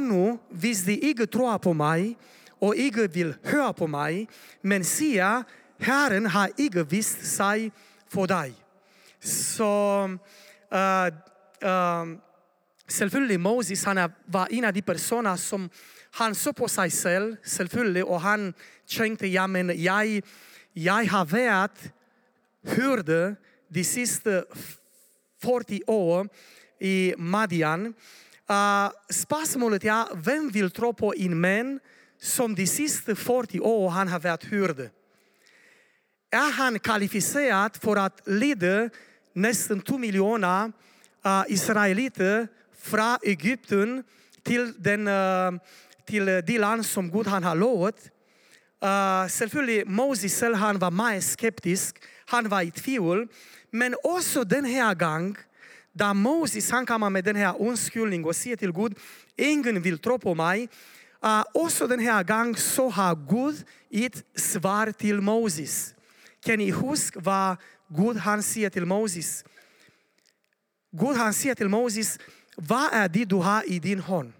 nu, 0.00 0.38
visst 0.50 0.86
de 0.86 0.92
inte 0.92 1.26
tror 1.26 1.58
på 1.58 1.72
mig, 1.72 2.16
och 2.62 2.74
inte 2.74 3.06
vill 3.06 3.34
höra 3.42 3.72
på 3.72 3.86
mig, 3.86 4.28
men 4.60 4.84
se, 4.84 5.42
Herren 5.80 6.26
har 6.26 6.50
inte 6.56 6.82
visst 6.82 7.36
sig 7.36 7.72
för 8.08 8.26
dig. 8.26 8.52
Så 9.20 10.04
eh, 10.72 11.06
eh, 11.06 11.12
uh, 11.64 12.08
uh, 12.08 12.18
selvfølgelig 12.88 13.40
Moses, 13.40 13.84
han 13.84 14.12
var 14.26 14.48
en 14.50 14.64
av 14.64 14.72
de 14.72 14.82
personer, 14.82 15.36
som 15.36 15.70
han 16.12 16.34
så 16.34 16.52
på 16.52 16.68
sig 16.68 16.92
selv, 16.92 17.36
selvfølgelig, 17.44 18.04
och 18.04 18.20
han 18.20 18.54
tänkte, 18.86 19.26
ja 19.26 19.46
men 19.46 19.82
jag, 19.82 20.22
jag 20.72 21.04
har 21.06 21.24
varit 21.24 21.92
hørte 22.64 23.36
de 23.68 23.84
sista 23.84 24.44
40 25.42 25.82
år 25.86 26.28
i 26.80 27.14
Madian. 27.18 27.94
Ah, 28.46 28.86
uh, 28.86 28.92
spørgsmålet 29.10 29.84
är, 29.84 30.16
vem 30.16 30.48
vill 30.48 30.70
tro 30.70 30.92
på 30.92 31.14
en 31.16 31.40
man 31.40 31.80
som 32.20 32.54
de 32.54 32.66
sista 32.66 33.14
40 33.14 33.60
år 33.60 33.90
han 33.90 34.08
har 34.08 34.18
varit 34.18 34.44
hyrde. 34.44 34.90
Är 36.30 36.52
han 36.52 36.78
kvalificerad 36.78 37.76
för 37.76 37.96
att 37.96 38.20
leda 38.26 38.90
nästan 39.34 39.80
2 39.80 39.98
miljoner 39.98 40.72
uh, 41.26 41.44
israeliter 41.48 42.48
från 42.76 43.18
Egypten 43.22 44.04
till, 44.42 44.72
den, 44.78 45.08
uh, 45.08 45.60
till 46.06 46.28
eh, 46.28 46.38
det 46.38 46.58
land 46.58 46.86
som 46.86 47.10
Gud 47.10 47.26
han 47.26 47.44
har 47.44 47.54
lovat? 47.54 48.10
Uh, 48.84 49.28
selvfølgelig, 49.28 49.88
Moses 49.88 50.32
selv 50.32 50.54
han 50.54 50.78
var 50.78 50.90
meget 50.90 51.24
skeptisk, 51.24 51.96
han 52.26 52.48
var 52.48 52.60
i 52.60 52.70
tvivel. 52.70 53.28
men 53.72 53.94
också 54.04 54.44
den 54.44 54.64
här 54.64 54.94
gången, 54.94 55.36
där 55.92 56.14
Moses 56.14 56.70
han 56.70 56.86
kommer 56.86 57.10
med 57.10 57.24
den 57.24 57.36
här 57.36 57.60
undskyldningen 57.60 58.24
och 58.26 58.36
säger 58.36 58.56
till 58.56 58.72
Gud, 58.72 58.98
ingen 59.36 59.82
vill 59.82 59.98
tro 59.98 60.18
på 60.18 60.34
mig, 60.34 60.68
uh, 61.24 61.44
också 61.54 61.86
den 61.86 62.00
här 62.00 62.24
gången 62.24 62.54
så 62.54 62.90
har 62.90 63.14
Gud 63.14 63.64
ett 63.90 64.24
svar 64.36 64.92
till 64.92 65.20
Moses. 65.20 65.94
Kan 66.44 66.58
ni 66.58 66.70
huska 66.70 67.20
vad 67.20 67.56
Gud 67.88 68.16
han 68.16 68.42
säger 68.42 68.70
till 68.70 68.86
Moses? 68.86 69.44
Gud 70.92 71.16
han 71.16 71.34
säger 71.34 71.54
till 71.54 71.68
Moses, 71.68 72.18
vad 72.56 72.92
är 72.92 73.08
det 73.08 73.24
du 73.24 73.36
har 73.36 73.72
i 73.72 73.78
din 73.78 74.00
hand? 74.00 74.32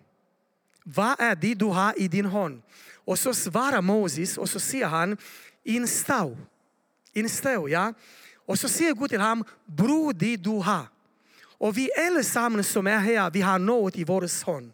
Vad 0.84 1.20
är 1.20 1.34
det 1.34 1.54
du 1.54 1.64
har 1.64 1.98
i 1.98 2.08
din 2.08 2.26
hand? 2.26 2.62
Och 3.04 3.18
så 3.18 3.34
svarar 3.34 3.80
Moses 3.80 4.38
och 4.38 4.50
så 4.50 4.60
säger 4.60 4.86
han, 4.86 5.16
en 5.64 5.88
stav. 5.88 6.36
En 7.12 7.28
stav, 7.28 7.68
ja. 7.70 7.94
Och 8.46 8.58
så 8.58 8.68
säger 8.68 8.94
Gud 8.94 9.10
till 9.10 9.20
honom, 9.20 9.44
bror 9.66 10.12
det 10.12 10.36
du 10.36 10.50
har. 10.50 10.86
Och 11.58 11.78
vi 11.78 11.90
allesammans 12.08 12.68
som 12.68 12.86
är 12.86 12.98
här, 12.98 13.30
vi 13.30 13.40
har 13.40 13.58
något 13.58 13.96
i 13.96 14.04
vår 14.04 14.46
hand. 14.46 14.72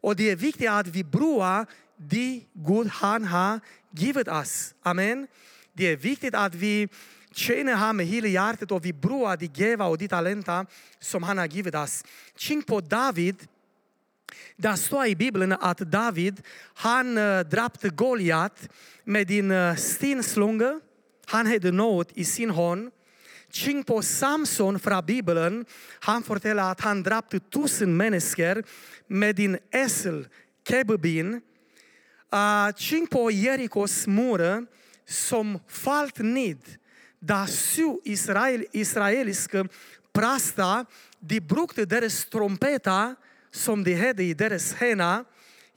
Och 0.00 0.16
det 0.16 0.30
är 0.30 0.36
viktigt 0.36 0.70
att 0.70 0.86
vi 0.86 1.04
broar 1.04 1.66
det 1.96 2.42
Gud 2.52 2.86
han 2.86 3.24
har 3.24 3.60
givit 3.90 4.28
oss. 4.28 4.74
Amen. 4.82 5.26
Det 5.72 5.84
är 5.84 5.96
viktigt 5.96 6.34
att 6.34 6.54
vi 6.54 6.88
tjänar 7.32 7.74
honom 7.74 7.96
med 7.96 8.06
hela 8.06 8.28
hjärtat 8.28 8.70
och 8.70 8.84
vi 8.84 8.92
broar 8.92 9.36
de 9.36 9.46
gåvor 9.48 9.88
och 9.88 9.98
de 9.98 10.08
talenter 10.08 10.66
som 11.00 11.22
han 11.22 11.38
har 11.38 11.46
givit 11.46 11.74
oss. 11.74 12.04
Tänk 12.48 12.66
på 12.66 12.80
David, 12.80 13.36
Dar 14.56 14.76
står 14.76 15.06
i 15.06 15.16
Bibeln 15.16 15.52
att 15.52 15.78
David, 15.78 16.42
han 16.74 17.18
uh, 17.18 17.40
drapte 17.40 17.88
Goliat 17.88 18.68
med 19.04 19.30
en 19.30 19.50
uh, 19.50 19.76
stenslunga. 19.76 20.80
Han 21.26 21.46
hade 21.46 21.72
något 21.72 22.10
i 22.14 22.24
sin 22.24 22.50
hand. 22.50 22.90
Tänk 23.64 23.86
på 23.86 24.02
Samson 24.02 24.78
från 24.78 25.06
Bibeln. 25.06 25.64
Han 26.00 26.22
berättar 26.22 26.56
att 26.56 26.80
han 26.80 27.02
drapte 27.02 27.40
tusen 27.40 27.96
människor 27.96 28.62
med 29.06 29.40
en 29.40 29.58
ässel, 29.70 30.28
kebabin. 30.68 31.34
Uh, 31.34 32.70
tänk 32.90 33.10
på 33.10 33.30
Jerikos 33.30 34.06
mur 34.06 34.66
som 35.06 35.58
fallt 35.68 36.18
ned. 36.18 36.58
Där 37.20 37.46
sju 37.46 38.00
Israel, 38.04 38.64
israeliska 38.72 39.68
präster, 40.12 40.86
de 41.20 41.40
brukade 41.40 41.86
deras 41.86 42.24
trumpeter 42.24 43.14
som 43.58 43.84
de 43.84 43.94
hade 43.94 44.22
i 44.22 44.34
deras 44.34 44.74
händer. 44.74 45.24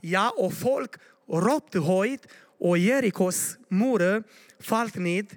Ja, 0.02 0.34
och 0.38 0.54
folk 0.54 0.92
ropte 1.28 1.80
högt 1.80 2.28
och 2.60 2.78
Jerikos 2.78 3.58
mur 3.70 4.24
fallit 4.60 4.96
ned. 4.96 5.28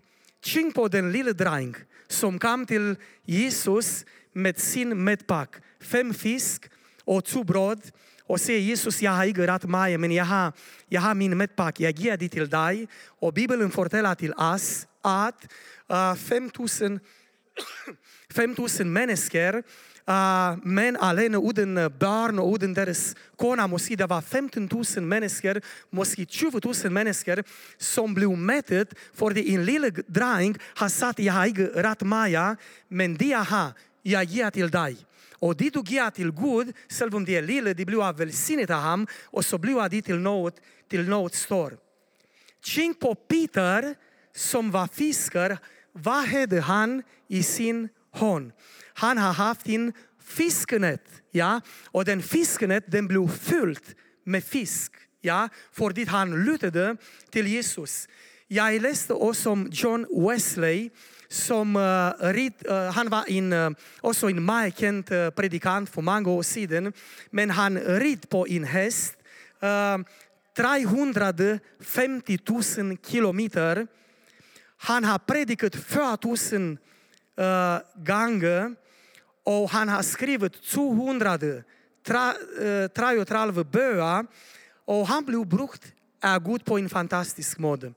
Tänk 0.53 0.75
på 0.75 0.89
den 0.89 1.13
lilla 1.13 1.33
dreng 1.33 1.75
som 2.09 2.39
kom 2.39 2.67
till 2.67 2.97
Jesus 3.25 4.05
med 4.33 4.59
sin 4.59 5.05
mätpack. 5.05 5.51
Fem 5.81 6.15
fisk 6.15 6.71
och 7.05 7.25
två 7.25 7.45
bröd. 7.45 7.81
Och 8.27 8.41
säger 8.41 8.61
Jesus, 8.61 9.03
jag 9.03 9.11
har 9.11 9.25
inte 9.25 9.47
rätt 9.47 9.65
mig, 9.65 9.99
men 9.99 10.13
jag 10.13 10.25
har, 10.25 10.53
jag 10.89 11.01
har 11.01 11.15
min 11.15 11.37
mätpack, 11.37 11.81
jag 11.81 11.99
ger 11.99 12.17
det 12.17 12.29
till 12.29 12.49
dig. 12.49 12.89
Och 13.21 13.33
Bibeln 13.33 13.71
fortäller 13.71 14.15
till 14.15 14.33
oss 14.33 14.87
att 15.03 15.47
eh, 15.91 16.11
uh, 16.11 16.15
5000 16.15 17.01
5000 18.35 18.93
människor, 18.93 19.63
uh, 20.09 20.57
män 20.63 20.97
alene 20.97 21.39
utan 21.39 21.75
barn 21.99 22.39
och 22.39 22.55
utan 22.55 22.75
deras 22.75 23.17
kona, 23.37 23.67
måske 23.67 23.97
det 23.97 24.07
var 24.07 24.21
15 24.21 24.69
000 24.97 25.05
människor, 25.05 25.61
måste 25.91 26.27
20 26.27 26.61
000 26.85 26.93
människor 26.93 27.45
som 27.79 28.15
blev 28.15 28.39
mättet 28.39 28.95
för 29.15 29.31
det 29.31 29.51
en 29.51 29.65
lille 29.65 29.91
dreng 29.91 30.57
har 30.75 30.89
sagt, 30.89 31.19
jag 31.19 31.33
har 31.33 31.47
inte 31.47 31.67
rätt 31.83 32.03
Maja, 32.03 32.57
men 32.89 33.17
det 33.17 33.29
jag 33.29 33.45
har, 33.45 33.73
jag 34.03 34.25
ger 34.25 34.51
till 34.51 34.71
dig. 34.71 34.97
Och 35.39 35.57
det 35.57 35.71
du 35.71 35.83
ger 35.87 36.11
till 36.11 36.33
Gud, 36.33 36.75
själv 36.89 37.17
om 37.17 37.25
det 37.25 37.37
är 37.37 37.43
lilla, 37.43 37.75
det 37.75 37.85
blir 37.85 38.13
välsignat 38.13 38.71
av 38.71 38.83
honom 38.83 39.07
och 39.25 39.45
så 39.45 39.59
blir 39.59 39.89
det 39.89 40.03
till 40.03 40.19
något, 40.19 40.57
till 40.91 41.09
något 41.09 41.35
stort. 41.35 41.73
Tänk 42.75 43.01
på 43.01 43.15
Peter 43.15 43.95
som 44.37 44.71
var 44.71 44.87
fiskare, 44.87 45.59
vad 45.93 46.25
hade 46.25 46.61
han 46.61 47.03
i 47.29 47.43
sin 47.43 47.89
hon. 48.19 48.53
Han 48.95 49.19
har 49.19 49.33
haft 49.33 49.69
en 49.69 49.93
fiskenät, 50.25 51.23
ja, 51.31 51.61
och 51.85 52.05
den 52.05 52.23
fiskenet 52.23 52.85
den 52.87 53.09
blev 53.09 53.29
fylld 53.29 53.85
med 54.25 54.45
fisk, 54.45 54.93
ja, 55.21 55.49
för 55.73 55.91
det 55.91 56.09
han 56.09 56.45
lutade 56.45 56.97
till 57.31 57.47
Jesus. 57.47 58.09
Jag 58.49 58.83
läste 58.83 59.13
också 59.13 59.51
om 59.51 59.69
John 59.73 60.07
Wesley 60.29 60.91
som 61.29 61.77
uh, 61.77 62.13
rit, 62.21 62.63
uh, 62.71 62.75
han 62.75 63.09
var 63.09 63.25
en, 63.29 63.53
uh, 63.53 63.59
eh, 63.59 63.71
också 64.01 64.31
en 64.31 64.45
mycket 64.47 65.13
uh, 65.13 65.31
predikant 65.31 65.91
för 65.91 66.03
många 66.03 66.31
år 66.31 66.43
sedan, 66.43 66.93
men 67.31 67.51
han 67.51 67.79
red 67.79 68.29
på 68.29 68.47
en 68.49 68.65
häst 68.65 69.17
uh, 69.63 69.99
350 70.57 72.39
000 72.49 72.97
kilometer 73.07 73.87
han 74.85 75.05
har 75.05 75.19
predikat 75.19 75.77
4000 75.77 76.79
Eh, 77.37 77.79
gange 77.97 78.75
och 79.45 79.71
han 79.71 79.89
har 79.89 80.03
skrivit 80.03 80.63
200 80.63 81.39
33 82.07 83.15
uh, 83.47 83.65
böcker 83.65 84.27
och 84.85 85.07
han 85.07 85.25
blev 85.25 85.47
brukt 85.47 85.83
av 86.23 86.45
Gud 86.45 86.65
på 86.65 86.79
en 86.79 86.89
fantastisk 86.89 87.59
måte. 87.59 87.93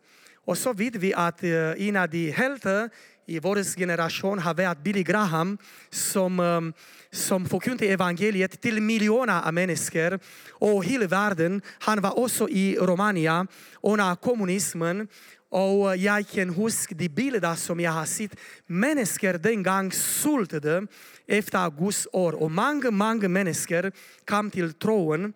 Och 0.45 0.57
så 0.57 0.73
vet 0.73 0.95
vi 0.95 1.13
att 1.13 1.43
uh, 1.43 1.87
en 1.87 1.95
av 1.95 2.09
de 2.09 2.31
helter 2.31 2.89
i 3.25 3.39
vår 3.39 3.77
generation 3.77 4.39
har 4.39 4.53
varit 4.53 4.83
Billy 4.83 5.03
Graham 5.03 5.57
som, 5.89 6.39
um, 6.39 6.73
som 7.11 7.45
förkunnade 7.45 7.87
evangeliet 7.87 8.61
till 8.61 8.81
miljoner 8.81 9.41
av 9.47 9.53
människor 9.53 10.19
och 10.49 10.85
hela 10.85 11.07
världen. 11.07 11.61
Han 11.79 12.01
var 12.01 12.19
också 12.19 12.49
i 12.49 12.77
Romania 12.77 13.47
under 13.81 14.15
kommunismen 14.15 15.07
Og 15.51 15.97
jag 15.97 16.27
kan 16.27 16.49
huske 16.49 16.95
de 16.95 17.09
bilder 17.09 17.55
som 17.55 17.79
jag 17.79 17.91
har 17.91 18.05
sett. 18.05 18.35
Människor 18.67 19.37
den 19.37 19.63
gången 19.63 20.87
efter 21.27 21.69
Guds 21.69 22.07
år 22.13 22.43
Og 22.43 22.51
många, 22.51 22.91
många 22.91 23.27
människor 23.27 23.91
kom 24.25 24.51
till 24.51 24.73
tron. 24.73 25.33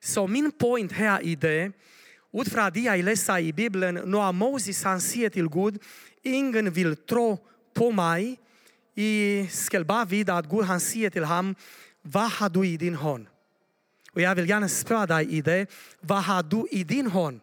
Så 0.00 0.26
min 0.26 0.50
point 0.50 0.92
her 0.92 1.20
i 1.22 1.34
det, 1.34 1.72
utifrån 2.32 2.70
det 2.74 2.80
jag 2.80 3.04
läser 3.04 3.38
i 3.38 3.52
Bibeln, 3.52 3.94
når 3.94 4.32
Moses 4.32 4.84
han 4.84 5.00
säger 5.00 5.30
till 5.30 5.48
Gud, 5.48 5.78
ingen 6.22 6.70
vill 6.70 6.96
tro 6.96 7.38
på 7.74 7.90
mig. 7.92 8.38
I 8.94 9.46
skal 9.50 9.84
bare 9.84 10.04
veta 10.04 10.34
at 10.34 10.50
Gud 10.50 10.64
han 10.64 10.80
säger 10.80 11.10
till 11.10 11.24
honom, 11.24 11.54
vad 12.02 12.30
har 12.30 12.48
du 12.48 12.66
i 12.66 12.76
din 12.76 12.94
hånd? 12.94 13.26
Og 14.14 14.20
jag 14.20 14.34
vill 14.34 14.48
gärna 14.48 14.68
spöra 14.68 15.06
dig 15.06 15.32
i 15.32 15.40
det, 15.40 15.66
vad 16.00 16.22
har 16.22 16.42
du 16.42 16.66
i 16.70 16.84
din 16.84 17.06
hånd? 17.06 17.40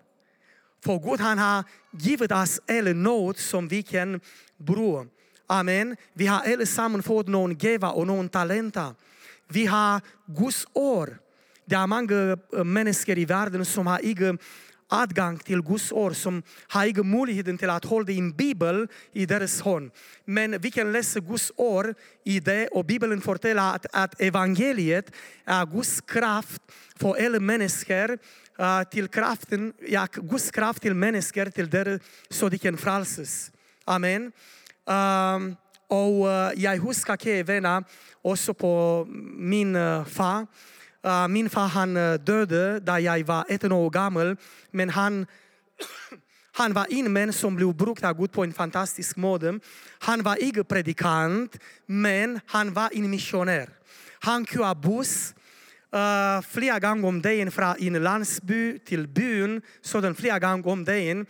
För 0.83 0.99
Gud 0.99 1.19
han 1.19 1.37
har 1.37 1.63
givit 1.91 2.31
oss 2.31 2.59
all 2.69 2.95
nåd 2.95 3.37
som 3.37 3.67
vi 3.67 3.83
kan 3.83 4.19
bruka. 4.57 5.09
Amen. 5.49 5.95
Vi 6.13 6.27
har 6.27 6.53
allesammans 6.53 7.05
fått 7.05 7.27
någon 7.27 7.57
gåva 7.57 7.89
och 7.89 8.07
någon 8.07 8.29
talenta. 8.29 8.95
Vi 9.47 9.65
har 9.65 10.01
Guds 10.25 10.67
år. 10.73 11.17
Det 11.65 11.75
är 11.75 11.87
många 11.87 12.37
øh, 12.53 12.65
människor 12.65 13.17
i 13.17 13.25
världen 13.25 13.65
som 13.65 13.87
har 13.87 13.99
inte 13.99 14.37
adgang 14.89 15.37
till 15.37 15.61
Guds 15.61 15.91
år, 15.91 16.13
som 16.13 16.43
har 16.67 16.85
inte 16.85 17.03
möjligheten 17.03 17.57
till 17.57 17.69
att 17.69 17.85
hålla 17.85 18.11
en 18.11 18.31
bibel 18.31 18.87
i 19.13 19.25
deras 19.25 19.61
hand. 19.61 19.91
Men 20.25 20.61
vi 20.61 20.71
kan 20.71 20.91
läsa 20.91 21.19
Guds 21.19 21.51
år 21.55 21.95
i 22.25 22.39
det 22.39 22.67
och 22.67 22.85
Bibeln 22.85 23.19
berättar 23.19 23.55
att, 23.55 23.85
att 23.93 24.21
evangeliet 24.21 25.11
är 25.45 25.65
Guds 25.65 26.01
kraft 26.01 26.61
för 26.95 27.25
alla 27.25 27.39
människor 27.39 28.17
Eh, 28.59 28.83
till 28.83 29.07
kraften, 29.07 29.73
ja, 29.87 30.07
Guds 30.13 30.51
kraft 30.51 30.81
till 30.81 30.93
människor 30.93 31.49
till 31.49 31.69
där, 31.69 31.99
så 32.29 32.49
de 32.49 32.57
kan 32.57 32.77
frälsas. 32.77 33.51
Amen. 33.85 34.31
Um, 34.85 35.55
och 35.87 36.27
uh, 36.27 36.51
jag 36.55 36.77
huskar 36.77 37.17
que 37.17 37.83
också 38.21 38.53
på 38.53 39.05
min 39.37 39.75
uh, 39.75 40.05
far. 40.05 40.47
Uh, 41.05 41.27
min 41.27 41.49
far 41.49 41.67
han 41.67 41.93
döde 42.25 42.81
när 42.85 42.99
jag 42.99 43.23
var 43.23 43.45
ett 43.49 43.63
år 43.63 43.89
gammal, 43.89 44.37
men 44.71 44.89
han 44.89 45.27
han 46.51 46.73
var 46.73 46.87
en 46.89 47.13
man 47.13 47.33
som 47.33 47.55
blev 47.55 47.75
brukt 47.75 48.03
av 48.03 48.17
Gud 48.17 48.31
på 48.31 48.43
en 48.43 48.53
fantastisk 48.53 49.15
måde. 49.17 49.59
Han 49.99 50.23
var 50.23 50.43
inte 50.43 50.63
predikant, 50.63 51.57
men 51.85 52.39
han 52.45 52.73
var 52.73 52.89
en 52.93 53.09
missionär. 53.09 53.69
Han 54.19 54.45
körde 54.45 54.79
buss 54.87 55.33
uh, 55.93 56.79
gånger 56.79 57.07
om 57.07 57.21
dagen 57.21 57.51
från 57.51 57.75
en 57.79 58.03
landsby 58.03 58.79
till 58.79 59.07
byn, 59.07 59.61
sådan 59.81 60.15
flera 60.15 60.39
gånger 60.39 60.67
om 60.67 60.85
dagen. 60.85 61.25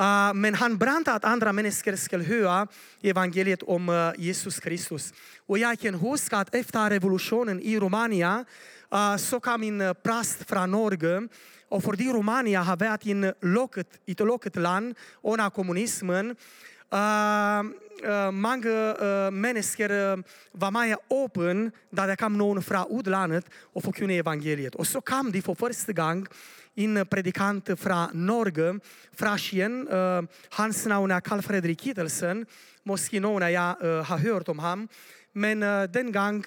Uh, 0.00 0.34
men 0.34 0.54
han 0.54 0.78
brände 0.78 1.12
att 1.12 1.24
andra 1.24 1.52
människor 1.52 1.96
skulle 1.96 2.24
höra 2.24 2.66
evangeliet 3.02 3.62
om 3.62 3.88
uh, 3.88 4.12
Jesus 4.18 4.60
Kristus. 4.60 5.12
Och 5.46 5.58
jag 5.58 5.78
kan 5.78 5.94
huska 5.94 6.38
att 6.38 6.54
efter 6.54 6.90
revolutionen 6.90 7.60
i 7.60 7.78
Romania 7.78 8.44
uh, 8.94 9.16
så 9.16 9.40
kom 9.40 9.62
en 9.62 9.94
präst 10.04 10.48
från 10.48 10.70
Norge 10.70 11.28
och 11.68 11.82
för 11.82 11.92
det 11.92 12.12
Romania 12.12 12.62
har 12.62 12.76
varit 12.76 13.06
en 13.06 13.32
locket, 13.42 13.88
ett 14.06 14.20
locket 14.20 14.56
land 14.56 14.94
under 15.22 15.50
kommunismen. 15.50 16.36
Eh, 16.92 17.58
eh, 18.10 18.30
Många 18.30 18.96
eh, 19.00 19.30
människor 19.30 20.24
var 20.58 20.70
mer 20.70 20.98
öppen 21.10 21.72
där 21.90 22.06
det 22.06 22.16
kom 22.16 22.38
någon 22.38 22.62
från 22.62 22.98
utlandet 23.00 23.44
och 23.74 23.84
förkunnade 23.84 24.18
evangeliet. 24.18 24.74
Och 24.74 24.86
så 24.86 25.00
kom 25.00 25.32
de 25.32 25.42
för 25.42 25.54
första 25.54 25.92
gången 25.92 26.26
en 26.74 27.06
predikant 27.06 27.80
från 27.80 28.26
Norge, 28.26 28.80
från 29.12 29.38
Skien. 29.38 29.88
Hans 30.50 30.86
namn 30.86 31.10
är 31.10 31.20
Carl 31.20 31.42
Fredrik 31.42 31.80
Kittelsen. 31.80 32.46
Måske 32.82 33.20
någon 33.20 33.42
av 33.42 33.50
er 33.50 34.02
har 34.02 34.18
hört 34.18 34.48
om 34.48 34.58
honom. 34.58 34.88
Men 35.32 35.60
den 35.92 36.12
gången 36.12 36.44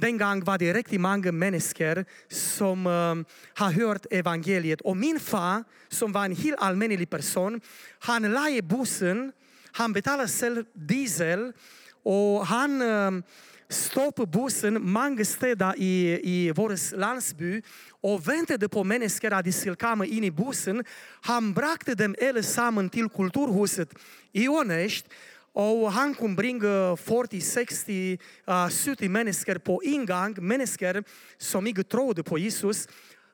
den 0.00 0.18
gången 0.18 0.44
var 0.44 0.58
det 0.58 0.72
riktigt 0.72 1.00
många 1.00 1.32
människor 1.32 2.04
som 2.28 2.86
uh, 2.86 3.24
har 3.54 3.72
hört 3.72 4.06
evangeliet. 4.10 4.80
Och 4.80 4.96
min 4.96 5.20
far, 5.20 5.64
som 5.88 6.12
var 6.12 6.24
en 6.24 6.36
helt 6.36 6.60
allmänlig 6.60 7.10
person, 7.10 7.60
han 7.98 8.22
la 8.32 8.50
i 8.50 8.62
bussen, 8.62 9.32
han 9.72 9.92
betalade 9.92 10.28
själv 10.28 10.64
diesel 10.74 11.52
och 12.02 12.46
han 12.46 12.82
uh, 12.82 13.22
stoppade 13.68 14.30
bussen 14.30 14.90
många 14.90 15.24
städer 15.24 15.74
i, 15.76 16.20
i 16.22 16.52
vår 16.52 16.96
landsby 16.96 17.62
och 18.02 18.28
väntade 18.28 18.68
på 18.68 18.84
människor 18.84 19.32
att 19.32 19.44
de 19.44 19.52
skulle 19.52 19.76
komma 19.76 20.06
in 20.06 20.24
i 20.24 20.30
bussen. 20.30 20.84
Han 21.20 21.52
brakte 21.52 21.94
dem 21.94 22.14
allesammans 22.22 22.92
till 22.92 23.08
kulturhuset 23.08 23.94
i 24.32 24.48
Ånäst 24.48 25.06
och 25.56 25.92
han 25.92 26.14
kunde 26.14 26.36
bringa 26.36 26.96
40, 26.96 27.40
60, 27.40 28.18
uh, 28.48 28.68
70 28.68 29.08
människor 29.08 29.58
på 29.58 29.82
ingång, 29.82 30.34
människor 30.38 31.04
som 31.38 31.66
inte 31.66 31.84
trodde 31.84 32.22
på 32.22 32.38
Jesus. 32.38 32.88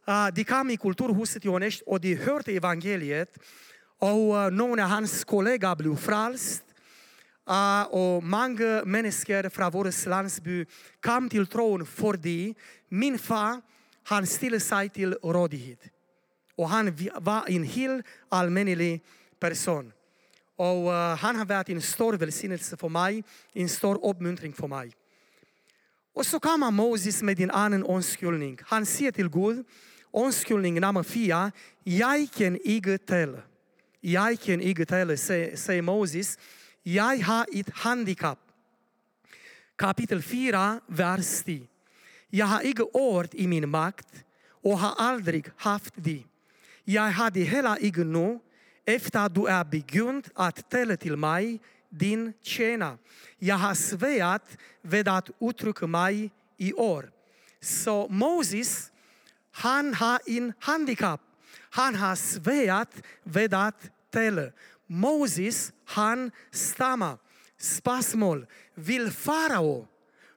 Uh, 0.08 0.28
de 0.34 0.44
kom 0.44 0.70
i 0.70 0.76
kulturhuset 0.76 1.44
i 1.44 1.48
Ånäst 1.48 1.82
och 1.86 2.00
de 2.00 2.14
hörde 2.14 2.52
evangeliet 2.52 3.38
och 3.98 4.34
uh, 4.34 4.50
någon 4.50 4.78
av 4.78 4.86
uh, 4.86 4.90
hans 4.90 5.24
kollegor 5.24 5.76
blev 5.76 5.96
frälst. 5.96 6.64
Uh, 7.50 7.82
och 7.82 8.22
många 8.22 8.84
människor 8.84 9.48
från 9.48 9.70
vår 9.70 10.08
landsby 10.08 10.66
kom 11.00 11.28
till 11.28 11.46
tron 11.46 11.86
för 11.86 12.16
det. 12.16 12.54
Min 12.88 13.18
far, 13.18 13.60
han 14.04 14.26
ställde 14.26 14.60
sig 14.60 14.88
till 14.88 15.14
rådighet. 15.22 15.80
Och 16.56 16.68
han 16.68 16.96
var 17.20 17.42
en 17.48 17.64
helt 17.64 18.06
allmänlig 18.28 19.02
person. 19.40 19.92
Och 20.62 20.86
uh, 20.86 21.16
han 21.16 21.36
har 21.36 21.44
varit 21.44 21.68
en 21.68 21.82
stor 21.82 22.12
välsignelse 22.12 22.76
för 22.76 22.88
mig, 22.88 23.24
en 23.52 23.68
stor 23.68 24.06
uppmuntring 24.06 24.52
för 24.52 24.68
mig. 24.68 24.92
Och 26.14 26.26
så 26.26 26.40
kommer 26.40 26.70
Moses 26.70 27.22
med 27.22 27.40
en 27.40 27.50
annan 27.50 27.84
omskuldning. 27.84 28.58
Han 28.62 28.86
säger 28.86 29.12
till 29.12 29.28
Gud, 29.28 29.66
omskuldning 30.10 30.80
nummer 30.80 31.02
fyra, 31.02 31.52
jag 31.84 32.28
kan 32.30 32.56
inte 32.64 32.98
tala. 32.98 33.42
Jag 34.00 34.40
kan 34.40 34.60
inte 34.60 34.86
tala, 34.86 35.16
säger 35.16 35.82
Moses. 35.82 36.38
Jag 36.82 37.18
har 37.18 37.46
ett 37.52 37.70
handikapp. 37.74 38.38
Kapitel 39.76 40.22
4, 40.22 40.80
vers 40.86 41.42
10. 41.42 41.66
Jag 42.30 42.46
har 42.46 42.60
inte 42.60 42.82
ord 42.82 43.28
i 43.32 43.46
min 43.46 43.68
makt 43.68 44.24
och 44.62 44.78
har 44.78 44.94
aldrig 44.98 45.46
haft 45.56 45.94
det. 45.96 46.22
Jag 46.84 47.10
hade 47.10 47.40
hela 47.40 47.78
inte 47.78 48.04
nu 48.04 48.38
efter 48.84 49.26
att 49.26 49.34
du 49.34 49.46
är 49.46 49.64
begynt 49.64 50.28
att 50.34 50.70
tala 50.70 50.96
till 50.96 51.16
mig, 51.16 51.60
din 51.88 52.32
tjänare. 52.42 52.98
Jag 53.38 53.56
har 53.56 53.74
svärat 53.74 54.58
vid 54.82 55.08
att 55.08 55.30
uttrycka 55.40 55.86
mig 55.86 56.30
i 56.56 56.72
år. 56.72 57.10
Så 57.60 58.08
Moses, 58.08 58.92
han 59.52 59.94
har 59.94 60.20
en 60.26 60.52
handikapp. 60.58 61.20
Han 61.70 61.94
har 61.94 62.16
svärat 62.16 63.02
vid 63.22 63.54
att 63.54 63.90
tala. 64.10 64.50
Moses, 64.86 65.72
han 65.84 66.30
stammar. 66.50 67.18
Spasmål. 67.58 68.46
Vill 68.74 69.10
farao 69.10 69.88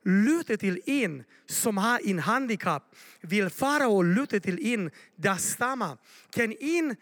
luta 0.04 0.58
till 0.58 0.82
en 0.86 1.24
som 1.46 1.78
har 1.78 2.00
en 2.10 2.20
handikapp? 2.20 2.96
Vill 3.22 3.50
farao 3.50 4.02
luta 4.02 4.40
till 4.40 4.74
en 4.74 4.92
där 5.16 5.36
stammar? 5.36 5.98
Kan 6.30 6.54
en 6.60 6.96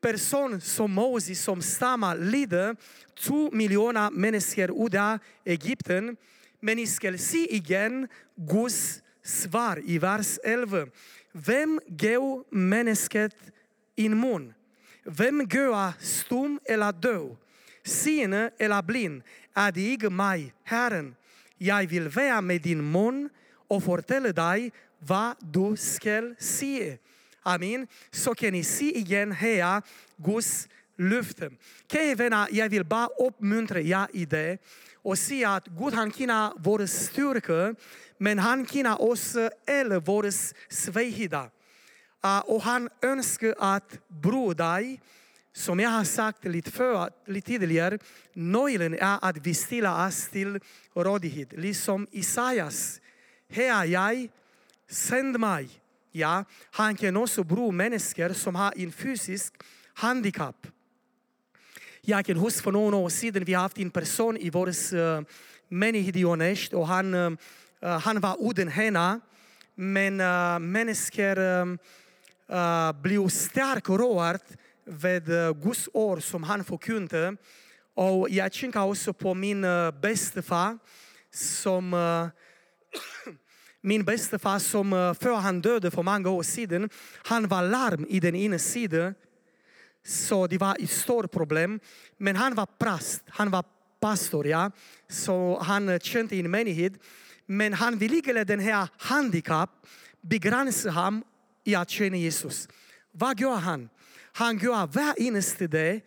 person 0.00 0.60
som 0.60 0.90
Moses 0.90 1.44
som 1.44 1.62
stammar 1.62 2.16
lider 2.16 2.76
två 3.14 3.50
miljoner 3.50 4.10
människor 4.10 4.70
udda 4.70 5.18
Egypten. 5.44 6.16
Men 6.60 6.76
ni 6.76 6.86
ska 6.86 7.18
se 7.18 7.54
igen 7.54 8.08
Guds 8.36 9.02
svar 9.22 9.80
i 9.84 9.98
vers 9.98 10.38
11. 10.44 10.86
Vem 11.32 11.80
gav 11.86 12.44
människan 12.50 13.30
en 13.96 14.20
mun? 14.20 14.54
Vem 15.04 15.46
gav 15.46 15.92
stum 16.00 16.60
eller 16.64 16.92
död? 16.92 17.36
Seende 17.84 18.50
eller 18.58 18.82
blind? 18.82 19.22
Är 19.54 19.72
det 19.72 19.92
inte 19.92 20.10
mig, 20.10 20.54
Herren? 20.64 21.14
Jag 21.58 21.86
vill 21.86 22.08
vara 22.08 22.40
med 22.40 22.62
din 22.62 22.92
mun 22.92 23.30
och 23.68 23.84
fortälla 23.84 24.32
dig 24.32 24.72
vad 24.98 25.36
du 25.40 25.76
skall 25.76 26.34
se. 26.38 26.98
Amen. 27.48 27.86
Så 28.10 28.34
kan 28.34 28.52
ni 28.52 28.64
se 28.64 28.98
igen 28.98 29.32
här 29.32 29.82
Guds 30.16 30.68
löfte. 30.98 31.50
Kära 31.92 32.14
vänner, 32.14 32.48
jag 32.50 32.68
vill 32.68 32.84
bara 32.84 33.06
uppmuntra 33.06 33.80
er 33.80 34.06
i 34.12 34.24
det 34.24 34.58
och 35.02 35.18
säga 35.18 35.54
att 35.54 35.66
Gud 35.66 35.94
han 35.94 36.12
känner 36.12 36.52
vår 36.58 36.86
styrka, 36.86 37.74
men 38.18 38.38
han 38.38 38.66
känner 38.66 39.02
oss 39.02 39.36
alla 39.66 39.98
våra 39.98 40.30
svagheter. 40.68 41.50
Och 42.44 42.62
han 42.62 42.88
önskar 43.02 43.54
att 43.58 43.98
bro 44.08 44.54
dig, 44.54 45.00
som 45.52 45.80
jag 45.80 45.90
har 45.90 46.04
sagt 46.04 46.44
lite, 46.44 46.70
för, 46.70 47.10
lite 47.26 47.46
tidigare, 47.46 47.98
nöjlen 48.32 48.94
är 48.94 49.18
att 49.22 49.36
vi 49.36 49.54
ställer 49.54 50.06
oss 50.06 50.28
till 50.28 50.60
rådighet. 50.94 51.52
Liksom 51.52 52.06
Isaias, 52.10 53.00
här 53.48 53.82
är 53.82 53.84
jag, 53.84 54.28
sänd 54.90 55.40
mig. 55.40 55.68
Ja, 56.18 56.44
han 56.70 56.96
kan 56.96 57.16
också 57.16 57.44
bro 57.44 57.70
människor 57.70 58.32
som 58.32 58.54
har 58.54 58.72
en 58.76 58.92
fysisk 58.92 59.54
handikapp. 59.94 60.66
Jag 62.00 62.26
kan 62.26 62.36
huska 62.36 62.62
för 62.62 62.72
några 62.72 62.96
år 62.96 63.08
sedan, 63.08 63.44
vi 63.44 63.54
har 63.54 63.62
haft 63.62 63.78
en 63.78 63.90
person 63.90 64.36
i 64.36 64.50
vår 64.50 64.68
eh, 64.68 65.00
uh, 65.00 65.22
menighet 65.68 66.72
och 66.72 66.86
han, 66.86 67.14
uh, 67.14 67.36
han 67.80 68.20
var 68.20 68.50
utan 68.50 68.68
henne. 68.68 69.20
Men 69.74 70.20
uh, 70.20 70.58
människor 70.58 71.38
uh, 71.38 71.66
uh, 72.52 72.92
blev 73.02 73.28
starkt 73.28 73.88
rörda 73.88 74.38
vid 74.84 75.28
uh, 75.28 75.52
Guds 75.52 75.88
ord 75.92 76.22
som 76.22 76.42
han 76.42 76.64
förkunnade. 76.64 77.36
Och 77.94 78.30
jag 78.30 78.52
tänker 78.52 78.82
också 78.82 79.12
på 79.12 79.34
min 79.34 79.64
uh, 79.64 79.90
bästa 80.00 80.42
far 80.42 80.78
som 81.30 81.94
uh, 81.94 82.28
min 83.80 84.04
bästa 84.04 84.38
far 84.38 84.58
som 84.58 84.92
eh, 84.92 85.14
för 85.14 85.34
han 85.34 85.60
döde 85.60 85.90
för 85.90 86.02
många 86.02 86.30
år 86.30 86.42
sedan, 86.42 86.90
han 87.24 87.48
var 87.48 87.62
larm 87.62 88.06
i 88.08 88.20
den 88.20 88.34
ena 88.34 88.58
sidan. 88.58 89.14
Så 90.06 90.46
det 90.46 90.58
var 90.58 90.76
ett 90.80 90.90
stort 90.90 91.30
problem. 91.30 91.80
Men 92.16 92.36
han 92.36 92.54
var 92.54 92.66
präst, 92.66 93.22
han 93.28 93.50
var 93.50 93.64
pastor, 94.00 94.46
ja. 94.46 94.70
Så 95.08 95.58
han 95.62 95.88
eh, 95.88 95.98
kände 95.98 96.36
en 96.36 96.50
människa. 96.50 96.98
Men 97.46 97.72
han 97.72 97.98
ville 97.98 98.44
den 98.44 98.60
här 98.60 98.88
handikapp 98.96 99.70
begränsa 100.20 100.90
honom 100.90 101.24
i 101.64 101.74
att 101.74 101.90
känna 101.90 102.16
Jesus. 102.16 102.68
Vad 103.12 103.40
gör 103.40 103.56
han? 103.56 103.88
Han 104.32 104.58
går 104.58 104.86
var 104.86 105.14
eneste 105.22 105.66
dag 105.66 106.00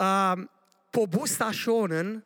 ehm, 0.00 0.48
på 0.92 1.06
busstationen 1.06 2.22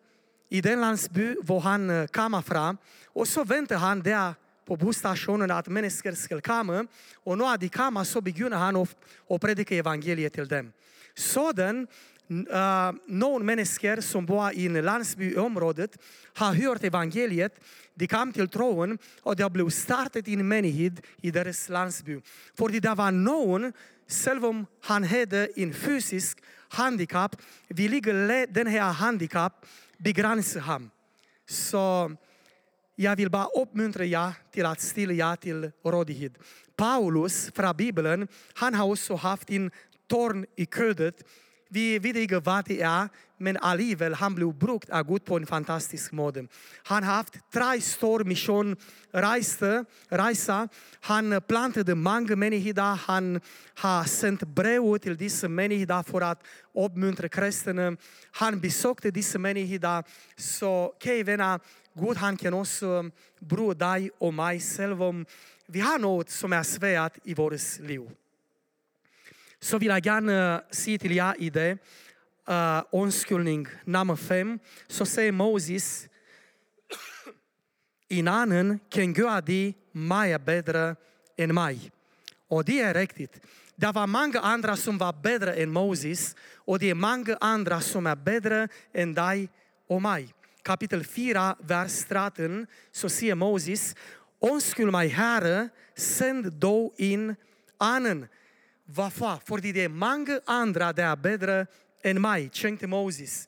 i 0.48 0.60
den 0.60 0.80
landsby 0.80 1.36
var 1.42 1.60
han 1.60 1.90
eh, 1.90 2.06
kommer 2.06 2.42
från. 2.42 2.76
Och 3.06 3.28
så 3.28 3.44
väntar 3.44 3.76
han 3.76 4.02
där 4.02 4.34
på 4.66 4.76
busstationen 4.76 5.50
att 5.50 5.68
människor 5.68 6.12
ska 6.12 6.40
komma. 6.40 6.86
Och 7.24 7.38
när 7.38 7.58
de 7.58 7.68
kommer 7.68 8.04
så 8.04 8.20
begynner 8.20 8.56
han 8.56 8.76
predika 9.40 9.74
evangeliet 9.74 10.32
till 10.32 10.48
dem. 10.48 10.72
Soden, 11.14 11.86
uh, 12.30 12.92
någon 13.06 13.46
människor 13.46 14.00
som 14.00 14.26
bor 14.26 14.52
i 14.52 14.66
en 14.66 14.84
landsby 14.84 15.32
i 15.32 15.36
området 15.36 15.98
har 16.34 16.54
hört 16.54 16.84
evangeliet, 16.84 17.54
de 17.94 18.06
kom 18.06 18.32
till 18.32 18.48
tron 18.48 18.98
och 19.22 19.36
det 19.36 19.50
blev 19.50 19.70
startat 19.70 20.28
en 20.28 20.48
menighet 20.48 20.92
i 21.22 21.30
deras 21.30 21.68
landsby. 21.68 22.20
För 22.54 22.68
det 22.68 22.94
var 22.94 23.10
någon, 23.10 23.72
själv 24.08 24.44
om 24.44 24.66
han 24.82 25.04
hade 25.04 25.48
en 25.56 25.74
fysisk 25.74 26.38
handikapp, 26.68 27.36
ville 27.68 28.46
den 28.46 28.66
här 28.66 28.92
handikapp 28.92 29.66
begränsa 29.98 30.60
honom. 30.60 30.90
Så 31.46 32.10
jag 32.98 33.16
vill 33.16 33.30
bara 33.30 33.46
uppmuntra 33.46 34.04
er 34.04 34.32
till 34.52 34.66
att 34.66 34.80
stille 34.80 35.14
ja 35.14 35.36
till 35.36 35.70
rådighed. 35.84 36.38
Paulus 36.76 37.50
från 37.54 37.76
Bibeln, 37.76 38.28
han 38.54 38.74
har 38.74 38.86
också 38.90 39.14
haft 39.14 39.50
en 39.50 39.70
torn 40.08 40.46
i 40.56 40.66
ködet. 40.66 41.22
Vi 41.68 41.98
vet 41.98 42.16
inte 42.16 42.38
vad 42.38 42.64
det 42.64 42.80
är, 42.82 43.08
men 43.38 43.56
alligevel 43.56 44.14
han 44.14 44.34
blev 44.34 44.54
brukt 44.54 44.90
av 44.90 45.06
Gud 45.06 45.24
på 45.24 45.36
en 45.36 45.46
fantastisk 45.46 46.12
måde. 46.12 46.46
Han 46.84 47.02
har 47.02 47.14
haft 47.14 47.34
tre 47.52 47.80
stora 47.80 48.24
missioner. 48.24 48.76
Han 51.00 51.42
plantade 51.42 51.94
många 51.94 52.36
människor. 52.36 52.96
Han 52.96 53.40
har 53.74 54.04
sänt 54.04 54.42
brev 54.42 54.98
till 54.98 55.16
dessa 55.16 55.48
människor 55.48 56.02
för 56.02 56.20
att 56.20 56.42
uppmuntra 56.74 57.28
kristna. 57.28 57.96
Han 58.30 58.60
besökte 58.60 59.10
dessa 59.10 59.38
människor. 59.38 60.04
Så 60.36 60.94
kära 61.02 61.24
venner, 61.24 61.60
Gud 61.98 62.16
han 62.16 62.36
kan 62.36 62.54
också 62.54 62.86
um, 62.86 63.12
bruge 63.40 63.74
dig 63.74 64.10
och 64.18 64.34
mig, 64.34 64.60
själv 64.60 65.02
om 65.02 65.26
vi 65.66 65.80
har 65.80 65.98
något 65.98 66.30
som 66.30 66.52
är 66.52 66.62
svårt 66.62 67.18
i 67.24 67.34
vårt 67.34 67.78
liv. 67.80 68.10
Så 69.60 69.78
vill 69.78 69.88
jag 69.88 70.06
gärna 70.06 70.56
uh, 70.56 70.62
säga 70.70 70.98
till 70.98 71.12
er 71.12 71.34
i 71.38 71.50
det, 71.50 71.78
uh, 72.48 72.82
omskolning 72.90 73.66
nummer 73.84 74.16
fem, 74.16 74.58
så 74.88 75.06
säger 75.06 75.32
Moses, 75.32 76.08
en 78.08 78.28
anden 78.28 78.78
kan 78.88 79.12
göra 79.12 79.40
det 79.40 79.72
mycket 79.92 80.44
bättre 80.44 80.96
än 81.36 81.54
mig. 81.54 81.90
Och 82.48 82.64
det 82.64 82.80
är 82.80 82.94
riktigt. 82.94 83.40
Det 83.76 83.92
var 83.92 84.06
många 84.06 84.40
andra 84.40 84.76
som 84.76 84.98
var 84.98 85.12
bättre 85.12 85.54
än 85.54 85.72
Moses, 85.72 86.36
och 86.54 86.78
det 86.78 86.90
är 86.90 86.94
många 86.94 87.36
andra 87.40 87.80
som 87.80 88.06
är 88.06 88.16
bättre 88.16 88.68
än 88.92 89.14
dig 89.14 89.48
och 89.88 90.02
mig. 90.02 90.36
Kapitel 90.66 91.04
4, 91.04 91.54
vers 91.68 92.04
13, 92.04 92.66
så 92.92 93.08
siger 93.08 93.34
Moses, 93.34 93.94
Undskyld 94.40 94.90
mig, 94.90 95.14
Herre, 95.14 95.68
send 95.96 96.60
dog 96.60 96.94
in 96.98 97.36
anden. 97.80 98.26
Vafa, 98.86 99.36
Fordi 99.48 99.72
det 99.72 99.84
er 99.84 99.88
mange 99.88 100.40
andre, 100.46 100.92
der 100.92 101.04
er 101.04 101.14
bedre 101.14 101.66
end 102.04 102.18
mig, 102.18 102.50
tænkte 102.52 102.86
Moses. 102.86 103.46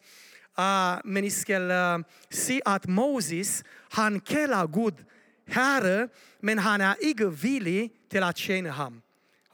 Uh, 0.59 0.65
men 1.05 1.25
I 1.25 1.31
skal 1.31 1.63
uh, 1.71 2.05
se, 2.31 2.61
at 2.67 2.89
Moses, 2.89 3.65
han 3.93 4.21
kalder 4.21 4.67
Gud 4.67 5.05
Herre, 5.47 6.09
men 6.41 6.59
han 6.59 6.81
er 6.81 6.95
ikke 7.01 7.33
villig 7.43 7.91
til 8.11 8.23
at 8.23 8.35
tjene 8.35 8.71
ham. 8.71 9.03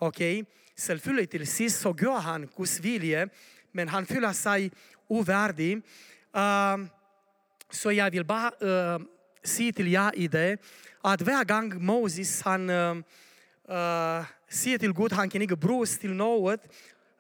Okay? 0.01 0.43
Selvfølgelig 0.77 1.31
til 1.31 1.47
sist 1.47 1.81
så 1.81 1.93
gør 1.93 2.17
han 2.17 2.49
Guds 2.57 2.83
vilje, 2.83 3.29
men 3.73 3.89
han 3.89 4.07
føler 4.07 4.33
sig 4.33 4.71
uværdig. 5.09 5.77
Uh, 6.35 6.81
så 7.75 7.93
jag 7.93 8.11
vill 8.11 8.25
bara 8.25 8.53
eh, 8.61 8.69
uh, 8.69 9.07
sige 9.45 9.73
till 9.73 9.89
jer 9.89 10.13
i 10.15 10.29
det, 10.29 10.59
att 11.01 11.23
varje 11.23 11.45
gång 11.45 11.85
Moses 11.85 12.43
han 12.43 12.71
uh, 12.71 12.97
uh, 13.71 14.79
till 14.79 14.93
Gud, 14.93 15.13
han 15.13 15.31
kan 15.31 15.43
inte 15.43 15.57
brus 15.57 15.99
till 15.99 16.15
något. 16.15 16.61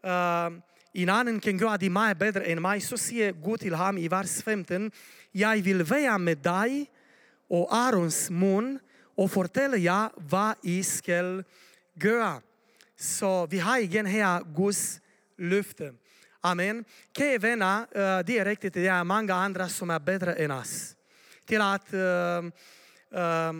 uh, 0.05 0.61
en 0.97 1.09
anden 1.09 1.40
kan 1.40 1.59
göra 1.59 1.77
det 1.77 1.90
mycket 1.90 2.19
bättre 2.19 2.45
än 2.45 2.62
mig, 2.62 2.81
så 2.81 2.97
säger 2.99 3.33
Gud 3.33 3.61
till 3.61 3.75
honom 3.75 3.99
i 3.99 4.09
vers 4.09 4.43
15, 4.43 4.90
jag 5.33 5.57
vill 5.57 5.83
vara 5.83 6.19
med 6.19 6.38
dig 6.38 6.87
och 7.49 7.75
Arons 7.75 8.31
mun 8.31 8.79
och 9.17 9.31
fortälla 9.31 9.77
jag 9.77 10.11
vad 10.17 10.55
jag 10.62 10.85
ska 10.85 11.43
göra. 11.95 12.43
Så 12.97 13.47
vi 13.47 13.59
har 13.59 13.79
igen 13.79 14.07
här 14.07 14.43
Guds 14.57 15.01
löfte. 15.38 15.95
Amen. 16.44 16.83
Kære 17.16 17.38
det 18.26 18.35
er 18.37 18.44
rigtigt, 18.44 18.74
det 18.74 18.87
är 18.87 19.04
många 19.04 19.35
andra 19.35 19.68
som 19.68 19.90
är 19.90 19.98
bättre 19.98 20.35
än 20.35 20.50
oss. 20.50 20.94
Till 21.46 21.61
att 21.61 21.94
uh, 21.94 22.44
uh, 23.16 23.52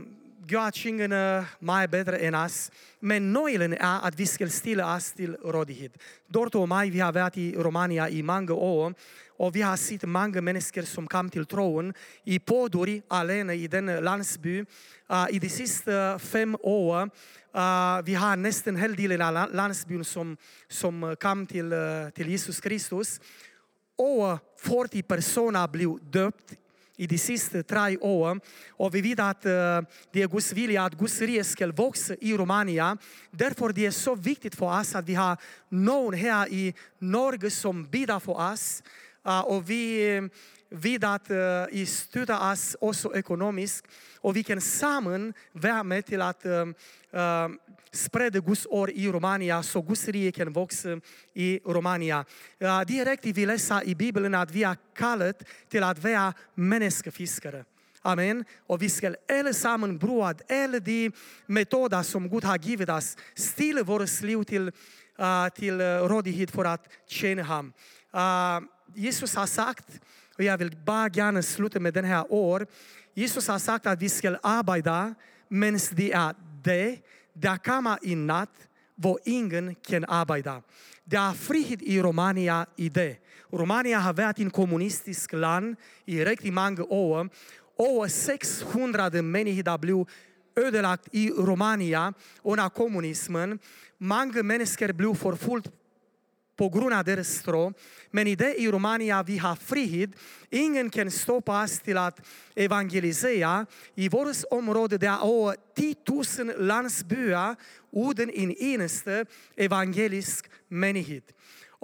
bättre 1.88 2.18
än 2.18 2.35
oss. 2.35 2.70
Men 3.01 3.33
nöjlen 3.33 3.73
är 3.73 4.09
att 4.09 4.14
vi 4.14 4.27
ska 4.27 4.49
ställa 4.49 4.97
oss 4.97 5.12
till 5.12 5.37
rådighet. 5.37 5.92
Dort 6.27 6.55
och 6.55 6.68
maj 6.68 6.90
vi 6.90 7.01
har 7.01 7.12
varit 7.12 7.38
i 7.38 7.57
Romania 7.57 8.09
i 8.09 8.23
många 8.23 8.53
år, 8.53 8.94
og 9.38 9.55
vi 9.55 9.62
har 9.62 9.77
sett 9.77 10.05
mange 10.07 10.40
mennesker, 10.44 10.87
som 10.87 11.09
kom 11.11 11.31
til 11.31 11.47
troen 11.51 11.92
i 12.25 12.38
Poduri, 12.38 13.01
alene 13.11 13.57
i 13.59 13.66
den 13.66 13.90
landsby. 14.05 14.61
Uh, 15.11 15.27
I 15.31 15.38
de 15.38 15.51
sidste 15.51 16.18
fem 16.18 16.57
åren. 16.62 17.11
uh, 17.55 17.61
ah, 17.61 18.03
vi 18.03 18.14
har 18.14 18.37
næsten 18.37 18.77
halvdelen 18.77 19.20
av 19.20 19.51
landsbyen, 19.53 20.05
som, 20.05 20.37
som 20.68 21.14
kom 21.20 21.47
til, 21.47 21.73
uh, 21.73 22.07
eh, 22.07 22.11
til 22.11 22.31
Jesus 22.31 22.61
Kristus. 22.61 23.20
Over 23.99 24.38
40 24.57 25.03
personer 25.03 25.66
blev 25.66 25.99
döpt 26.12 26.57
i 26.97 27.07
de 27.07 27.18
sidste 27.18 27.62
tre 27.62 27.97
åren. 28.01 28.40
og 28.79 28.92
vi 28.92 29.01
vet 29.01 29.20
at 29.20 29.47
uh, 29.47 29.53
eh, 29.53 29.83
det 30.14 30.23
er 30.23 30.29
Guds 30.29 30.55
vilje, 30.55 30.81
at 30.81 30.99
Guds 30.99 31.20
rike 31.20 31.44
skal 31.44 31.73
vokse 31.75 32.16
i 32.20 32.37
Romania. 32.37 32.94
Derfor 33.33 33.73
det 33.73 33.87
er 33.87 33.90
så 33.90 34.14
viktigt 34.14 34.55
for 34.55 34.70
oss 34.70 34.94
at 34.94 35.07
vi 35.07 35.14
har 35.14 35.40
någon 35.70 36.14
her 36.14 36.47
i 36.51 36.73
Norge, 37.01 37.51
som 37.51 37.85
bidrar 37.85 38.18
for 38.18 38.35
oss. 38.35 38.83
Ah, 39.27 39.43
och 39.43 39.71
vi 39.71 40.21
ved 40.75 41.05
att 41.05 41.31
uh, 41.31 41.37
I 41.71 41.87
oss 42.41 42.77
också 42.81 43.17
ekonomiskt. 43.17 43.87
Och 44.21 44.37
vi 44.37 44.43
kan 44.43 44.61
samman 44.61 45.35
vara 45.53 45.83
med 45.83 46.05
til 46.05 46.21
eh, 46.21 46.69
eh, 47.13 47.49
sprida 47.93 48.39
uh, 48.39 48.45
Guds 48.45 48.67
ord 48.71 48.91
i 48.91 49.09
Romania, 49.09 49.63
så 49.63 49.83
Guds 49.83 50.09
rike 50.09 50.33
kan 50.33 50.53
växa 50.53 51.01
i 51.35 51.61
Romania. 51.67 52.25
Uh, 52.63 52.81
direkt 52.87 53.27
vi 53.27 53.47
läser 53.47 53.85
i 53.85 53.95
Bibeln 53.95 54.35
att 54.35 54.51
vi 54.51 54.63
har 54.63 54.77
kallat 54.95 55.43
till 55.69 55.83
att 55.83 55.99
vara 55.99 56.33
människofiskare. 56.55 57.65
Amen. 58.03 58.45
Och 58.67 58.83
vi 58.83 58.91
ska 58.91 59.15
allesammans 59.29 60.01
bruka 60.01 60.45
alla 60.49 60.79
de 60.79 61.11
metoder, 61.47 62.03
som 62.03 62.29
Gud 62.29 62.45
har 62.45 62.59
givit 62.59 62.89
oss, 62.89 63.17
stille 63.35 63.83
våra 63.83 64.07
liv 64.23 64.45
till 64.45 64.73
uh, 65.21 65.49
til 65.55 65.81
rådighed 66.09 66.51
for 66.51 66.65
at 66.65 66.81
tjene. 67.09 67.43
Uh, 68.15 68.61
Jesus 68.97 69.35
har 69.35 69.47
sagt, 69.47 70.01
og 70.39 70.45
jeg 70.45 70.59
vil 70.59 70.77
bare 70.87 71.11
gerne 71.11 71.43
slutte 71.43 71.81
med 71.81 71.93
den 71.93 72.05
her 72.05 72.33
ord. 72.33 72.63
Jesus 73.17 73.47
har 73.47 73.59
sagt, 73.59 73.87
at 73.87 74.01
vi 74.01 74.09
skal 74.09 74.39
arbejde, 74.43 75.15
mens 75.49 75.89
det 75.89 76.15
er 76.15 76.33
det, 76.65 77.03
der 77.43 77.57
kommer 77.57 77.97
i 78.03 78.15
nat, 78.15 78.49
hvor 78.97 79.19
ingen 79.25 79.77
kan 79.89 80.05
arbejde. 80.09 80.61
Der 81.11 81.21
er 81.21 81.33
frihed 81.33 81.83
i 81.83 82.03
Romania 82.03 82.65
i 82.77 82.89
det. 82.89 83.17
Romania 83.53 83.99
har 83.99 84.13
været 84.13 84.37
en 84.37 84.51
kommunistisk 84.51 85.33
land 85.33 85.77
i 86.07 86.25
rigtig 86.25 86.53
mange 86.53 86.83
år. 86.83 87.27
Over 87.79 88.07
600 88.07 89.23
menigheder 89.23 89.77
blev 89.77 90.07
ødelagt 90.59 91.09
i 91.13 91.31
Romania 91.31 92.11
under 92.45 92.69
kommunismen. 92.69 93.61
Mange 93.99 94.43
mennesker 94.43 94.93
blev 94.93 95.15
forfulgt 95.15 95.65
på 95.65 95.84
grund 96.57 96.95
av 96.95 97.05
deras 97.05 97.43
tro. 97.43 97.73
Men 98.11 98.27
i 98.27 98.35
det 98.35 98.55
i 98.61 98.71
Romania 98.71 99.23
vi 99.23 99.38
har 99.38 99.57
frihet. 99.57 100.11
Ingen 100.51 100.90
kan 100.90 101.11
stoppa 101.11 101.64
oss 101.64 101.81
till 101.81 101.99
att 101.99 102.21
evangelisera. 102.55 103.67
I 103.95 104.09
vårt 104.09 104.37
område 104.51 104.99
det 104.99 105.07
är 105.07 105.25
över 105.25 105.57
10 105.77 105.97
000 106.45 106.67
landsbyar 106.67 107.57
utan 107.93 108.31
en 108.31 108.51
eneste 108.51 109.27
evangelisk 109.57 110.51
människa. 110.69 111.21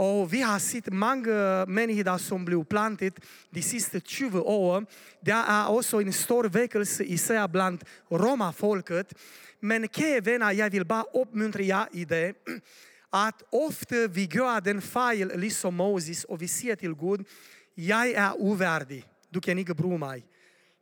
Och 0.01 0.33
vi 0.33 0.43
har 0.43 0.59
sett 0.59 0.93
många 0.93 1.63
uh, 1.63 1.69
människor 1.69 2.19
som 2.19 2.45
blev 2.45 2.65
plantet 2.65 3.15
de 3.51 3.63
sista 3.63 4.01
20 4.01 4.41
åren. 4.41 4.87
Det 5.21 5.31
är 5.31 5.69
också 5.69 6.01
en 6.01 6.13
stor 6.13 6.45
väckelse 6.45 7.05
i 7.05 7.19
sig 7.19 7.49
bland 7.49 7.85
romafolket. 8.11 9.15
Men 9.61 9.89
kære 9.89 10.21
venner, 10.25 10.53
jeg 10.57 10.73
vil 10.73 10.85
bare 10.85 11.05
opmuntre 11.13 11.87
i 11.93 12.05
det, 12.05 12.35
at 13.13 13.43
ofte 13.53 14.15
vi 14.15 14.27
gør 14.27 14.61
den 14.61 14.83
fejl, 14.83 15.31
ligesom 15.35 15.75
Moses, 15.75 16.25
och 16.25 16.41
vi 16.41 16.49
säger 16.49 16.75
til 16.75 16.95
Gud, 16.95 17.25
jag 17.77 18.11
er 18.11 18.31
ovärdig, 18.41 19.05
du 19.35 19.41
kan 19.41 19.59
inte 19.59 19.75
bry 19.75 19.99
mig. 19.99 20.25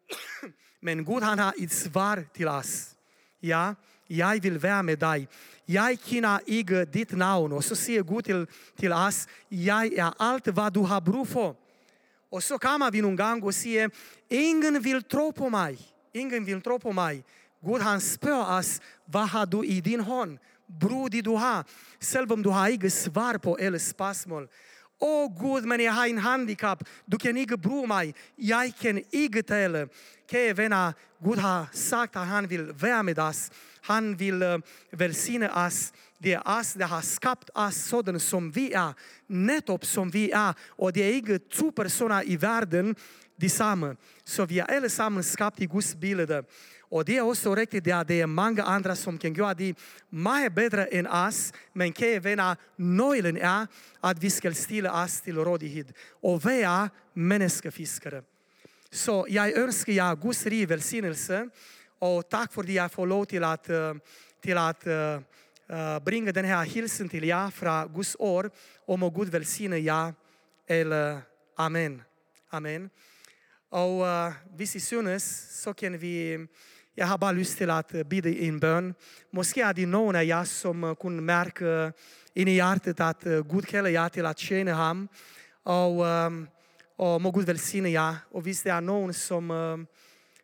Men 0.83 1.05
Gud 1.05 1.23
han 1.23 1.38
har 1.38 1.55
ett 1.59 1.73
svar 1.73 2.25
til 2.35 2.49
oss. 2.49 2.97
Ja, 3.41 3.75
jag 4.09 4.43
vil 4.43 4.59
vara 4.59 4.83
med 4.83 4.99
dig. 4.99 5.29
Jag 5.67 5.99
kender 6.01 6.41
inte 6.47 6.85
dit 6.85 7.12
namn. 7.12 7.53
Och 7.53 7.64
så 7.64 7.77
säger 7.77 8.03
Gud 8.03 8.23
til, 8.23 8.47
til 8.77 8.93
os, 8.93 9.27
jeg 9.51 9.93
er 9.97 10.12
alt, 10.21 10.47
hvad 10.47 10.71
du 10.71 10.83
har 10.83 11.01
brug 11.01 11.29
for. 11.29 11.57
Og 12.31 12.43
så 12.43 12.59
kommer 12.59 12.91
vi 12.91 13.01
någon 13.01 13.17
gång 13.17 13.43
och 13.43 13.55
säger, 13.55 13.91
ingen 14.29 14.85
vil 14.85 15.03
tro 15.03 15.33
på 15.33 15.49
mig. 15.49 15.79
Ingen 16.14 16.47
vil 16.47 16.61
tro 16.61 16.79
på 16.79 16.93
mig. 16.93 17.25
Gud 17.61 17.81
han 17.81 18.01
spör 18.01 18.59
oss, 18.59 18.81
vad 19.07 19.29
har 19.29 19.47
du 19.47 19.64
i 19.64 19.81
din 19.81 20.01
hånd? 20.68 20.81
Bror 20.81 21.09
det 21.09 21.24
du 21.24 21.37
har, 21.37 21.64
selvom 22.00 22.42
du 22.42 22.50
har 22.50 22.68
eget 22.68 22.92
svar 22.92 23.38
på 23.38 23.57
alle 23.61 23.78
spørgsmål. 23.78 24.48
Åh 25.00 25.26
oh, 25.26 25.33
Gud, 25.40 25.64
men 25.64 25.81
jag 25.81 25.92
har 25.92 26.07
en 26.07 26.18
handicap. 26.18 26.85
Du 27.07 27.18
kan 27.18 27.37
inte 27.37 27.57
bry 27.57 27.87
mig. 27.87 28.14
Jag 28.37 28.72
kan 28.81 29.02
ikke 29.12 29.42
tale. 29.42 29.88
Kære 30.31 30.57
vänner, 30.57 30.92
Gud 31.24 31.38
har 31.38 31.66
sagt, 31.72 32.16
att 32.16 32.26
han 32.26 32.48
vill 32.48 32.72
vara 32.72 33.02
med 33.02 33.18
oss. 33.18 33.50
Han 33.83 34.18
vill 34.18 34.42
øh, 34.42 34.59
välsigna 34.92 35.66
oss. 35.66 35.92
Det 36.18 36.33
er 36.33 36.78
der 36.78 36.87
har 36.87 37.00
skapat 37.00 37.50
oss 37.54 37.74
sådan 37.74 38.20
som 38.20 38.50
vi 38.57 38.72
er. 38.72 38.92
Netop 39.28 39.85
som 39.85 40.12
vi 40.12 40.31
er. 40.31 40.54
Och 40.78 40.92
det 40.92 41.02
är 41.02 41.12
inte 41.12 41.38
två 41.38 41.70
personer 41.70 42.22
i 42.26 42.37
världen, 42.37 42.96
de 43.37 43.48
samma. 43.48 43.96
Så 44.24 44.44
vi 44.44 44.59
är 44.59 44.64
allesammans 44.64 45.33
sammen 45.33 45.52
i 45.57 45.66
Guds 45.66 45.94
bild. 45.94 46.31
Och 46.90 47.05
det 47.05 47.16
är 47.16 47.22
också 47.22 47.55
riktigt 47.55 47.92
att 47.92 48.09
det 48.09 48.20
är 48.20 48.27
många 48.27 48.62
andra 48.62 48.96
som 48.96 49.18
kan 49.18 49.35
göra 49.35 49.55
det 49.55 49.74
mycket 50.09 50.55
bättre 50.55 50.87
än 50.87 51.07
oss, 51.07 51.53
Men 51.72 51.92
kære 51.92 52.20
venner, 52.20 52.57
nøglen 52.77 53.37
er, 53.37 53.66
att 54.01 54.18
vi 54.18 54.31
ställa 54.31 55.05
oss 55.05 55.20
till 55.20 55.37
rådighet. 55.37 55.87
Och 56.22 56.46
vi 56.46 56.62
är 56.62 56.88
människofiskare. 57.14 58.22
Så 58.90 59.27
jag 59.29 59.53
önskar 59.53 59.92
er 59.92 60.16
Guds 60.16 60.46
rike 60.46 60.66
välsignelse 60.66 61.48
och 61.98 62.29
tack 62.29 62.53
för 62.53 62.62
att 62.62 62.68
jag 62.68 62.92
får 62.92 63.07
lov 63.07 63.24
till 63.24 63.44
att 63.44 63.68
eh, 63.68 63.94
till 64.40 64.59
att 64.59 64.87
uh, 64.87 66.33
den 66.33 66.44
här 66.44 66.64
hilsen 66.64 67.09
till 67.09 67.24
er 67.24 67.51
från 67.51 67.94
Guds 67.94 68.16
år 68.18 68.51
och 68.87 68.98
må 68.98 69.11
Gud 69.11 69.29
välsigna 69.29 69.79
er. 69.79 70.14
Eller 70.66 71.20
amen. 71.57 72.03
Amen. 72.51 72.90
Och 73.70 74.03
uh, 74.03 74.33
vi 74.57 74.64
I 74.64 75.20
så 75.20 75.74
kan 75.74 75.98
vi, 75.98 76.46
jag 76.98 77.06
har 77.06 77.18
bara 77.18 77.32
lust 77.32 77.58
till 77.58 77.70
att 77.70 77.92
bida 78.06 78.30
en 78.30 78.58
bön. 78.58 78.94
Måske 79.30 79.62
är 79.62 79.74
det 79.74 79.87
någon 79.87 80.16
av 80.16 80.22
er 80.22 80.44
som 80.44 80.96
kan 81.00 81.24
märka 81.24 81.92
in 82.34 82.48
i 82.48 82.54
hjärtat 82.54 83.00
att 83.00 83.26
øh, 83.26 83.44
Gud 83.44 83.66
kallar 83.66 83.90
er 83.90 84.08
till 84.08 84.26
att 84.26 84.38
tjäna 84.38 84.74
ham. 84.74 85.08
Och, 85.64 86.06
øh, 86.06 86.46
och 86.96 87.20
må 87.20 87.30
Gud 87.30 87.46
välsigna 87.46 87.88
er. 87.88 88.16
Och 88.30 88.46
visst 88.46 88.64
det 88.64 88.70
är 88.70 88.80
någon 88.80 89.12
som, 89.12 89.50
øh, 89.50 89.78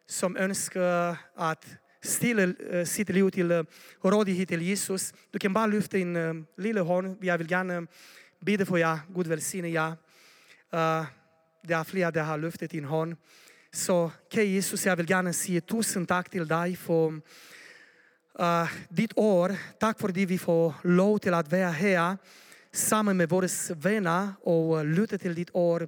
som 0.06 0.36
önskar 0.36 1.16
att 1.36 1.66
stille 2.02 2.54
sitt 2.86 3.10
liv 3.10 3.30
till 3.30 3.66
rådighet 4.04 4.48
till 4.48 4.62
Jesus, 4.62 5.12
du 5.32 5.38
kan 5.38 5.54
bara 5.54 5.66
lyfta 5.66 5.98
in 5.98 6.14
lilla 6.56 6.76
lille 6.80 7.16
Jag 7.22 7.38
vill 7.38 7.50
gärna 7.50 7.86
bida 8.40 8.64
för 8.64 8.78
er. 8.78 8.98
Gud 9.14 9.26
välsigna 9.26 9.68
er. 9.68 9.96
Det 11.66 11.74
är 11.74 11.84
flera 11.84 12.12
som 12.12 12.26
har 12.26 12.38
lyft 12.38 12.62
ett 12.62 12.70
din 12.70 12.84
So, 13.74 13.82
Så 13.82 14.10
kære 14.30 14.54
Jesus, 14.54 14.86
jeg 14.86 14.98
vil 14.98 15.06
gerne 15.06 15.32
sige 15.32 15.60
tusind 15.60 16.06
tak 16.06 16.30
til 16.30 16.48
dig 16.48 16.72
e 16.72 16.76
fo 16.76 17.06
uh, 17.06 18.68
dit 18.96 19.12
or, 19.16 19.50
Tak 19.80 20.00
for 20.00 20.08
ah, 20.08 20.28
vi 20.28 20.38
får 20.38 20.80
lov 20.84 21.20
til 21.20 21.34
at 21.34 21.50
vea 21.50 21.70
hea, 21.70 22.14
sammen 22.72 23.16
med 23.16 23.26
vores 23.26 23.72
venner 23.82 24.32
og 24.46 24.86
lytte 24.86 25.18
til 25.18 25.36
dit 25.36 25.50
ord. 25.54 25.82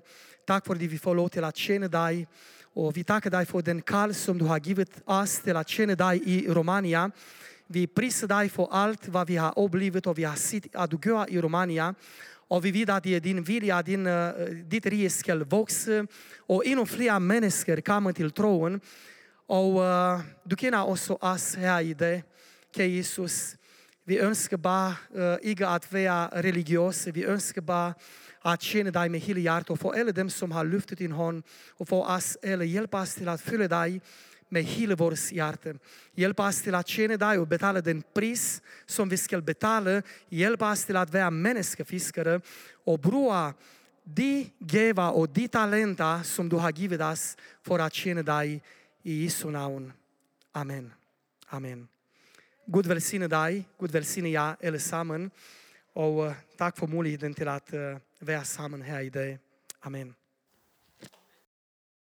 Tak 0.47 0.67
fordi 0.67 0.87
vi 0.87 0.99
får 0.99 1.15
lov 1.15 1.31
til 1.31 1.45
at 1.45 1.55
tjene 1.55 1.89
dig. 1.89 2.27
Og 2.77 2.97
vi 2.97 3.03
takker 3.03 3.31
dig 3.31 3.47
for 3.47 3.61
den 3.61 3.83
kald, 3.83 4.13
som 4.13 4.39
du 4.39 4.45
har 4.45 4.59
givet 4.59 4.91
os 5.07 5.41
til 5.45 5.57
at 5.57 5.67
tjene 5.67 5.95
dig 5.95 6.29
i 6.29 6.47
Romania. 6.51 7.09
Vi 7.69 7.87
priser 7.87 8.27
dig 8.27 8.51
for 8.51 8.75
alt, 8.75 9.07
hvad 9.07 9.27
vi 9.27 9.35
har 9.35 9.51
oplevet 9.51 10.07
og 10.07 10.17
vi 10.17 10.23
har 10.23 10.37
set, 10.37 10.67
at 10.75 10.91
du 10.91 10.97
gør 10.97 11.25
i 11.29 11.41
Romania 11.41 11.93
och 12.49 12.65
vi 12.65 12.71
vet 12.71 12.89
att 12.89 13.05
det 13.05 13.17
er 13.17 13.21
din 13.21 13.43
vilja, 13.43 13.83
din, 13.83 14.07
eh, 14.07 14.33
ditt 14.71 14.87
rike 14.87 14.91
rige 14.91 15.11
skal 15.11 15.45
vokse, 15.51 16.07
og 16.49 16.63
endnu 16.67 16.85
flere 16.87 17.83
kommer 17.83 18.13
till 18.13 18.31
tron. 18.31 18.81
Och 19.49 19.81
uh, 19.81 20.21
du 20.45 20.57
känner 20.57 20.85
också 20.85 21.15
oss 21.21 21.55
här 21.55 21.81
i 21.81 21.95
det, 21.95 22.23
kære 22.75 22.89
Jesus. 22.89 23.57
Vi 24.05 24.19
önskar 24.19 24.57
bara 24.57 24.95
eh, 25.15 25.23
uh, 25.23 25.37
inte 25.43 25.69
att 25.69 25.93
vara 25.93 26.43
religiösa, 26.43 27.11
vi 27.11 27.25
önskar 27.25 27.63
bara 27.63 27.95
att 28.43 28.63
känna 28.63 28.91
dig 28.91 29.09
med 29.09 29.21
hela 29.21 29.41
hjärtat 29.41 29.71
och 29.71 29.81
för 29.81 30.01
alla 30.01 30.13
dem, 30.13 30.31
som 30.31 30.53
har 30.53 30.65
løftet 30.65 30.99
din 30.99 31.13
hand 31.13 31.43
och 31.79 31.89
för 31.89 31.97
oss 31.97 32.37
alle, 32.43 32.65
hjælp 32.65 32.95
oss 32.95 33.15
till 33.15 33.29
att 33.29 33.41
følge 33.41 33.69
dig 33.69 34.01
med 34.51 34.63
hele 34.63 34.95
vores 34.95 35.31
hjerte. 35.31 35.79
Hjælp 36.17 36.41
os 36.41 36.61
til 36.63 36.75
at 36.75 36.87
tjene 36.87 37.17
dig 37.17 37.39
og 37.39 37.49
betale 37.49 37.81
den 37.81 38.05
pris, 38.15 38.63
som 38.87 39.11
vi 39.11 39.17
skal 39.17 39.43
betale. 39.43 40.03
Hjælp 40.31 40.63
os 40.63 40.85
til 40.85 40.97
at 40.97 41.13
være 41.13 41.31
menneskefiskere 41.31 42.41
og 42.87 43.01
bruge 43.01 43.53
de 44.17 44.51
gaver 44.73 45.03
og 45.03 45.37
de 45.37 45.47
talenter, 45.47 46.23
som 46.23 46.51
du 46.51 46.57
har 46.57 46.71
givet 46.71 47.01
os 47.01 47.37
for 47.63 47.79
at 47.79 47.93
tjene 47.93 48.23
dig 48.23 48.63
i 49.05 49.25
Jesu 49.25 49.51
navn. 49.51 49.93
Amen. 50.55 50.93
Amen. 51.51 51.89
Gud 52.73 52.83
velsigne 52.83 53.29
dig, 53.29 53.69
Gud 53.79 53.89
velsigne 53.89 54.31
jer 54.31 54.55
alle 54.61 54.79
sammen, 54.79 55.33
og 55.95 56.17
uh, 56.17 56.33
tak 56.59 56.77
for 56.77 56.87
muligheden 56.87 57.35
til 57.35 57.49
at 57.49 57.73
uh, 57.73 58.29
være 58.29 58.45
sammen 58.45 58.83
her 58.83 58.99
i 58.99 59.09
dag. 59.09 59.39
Amen. 59.83 60.26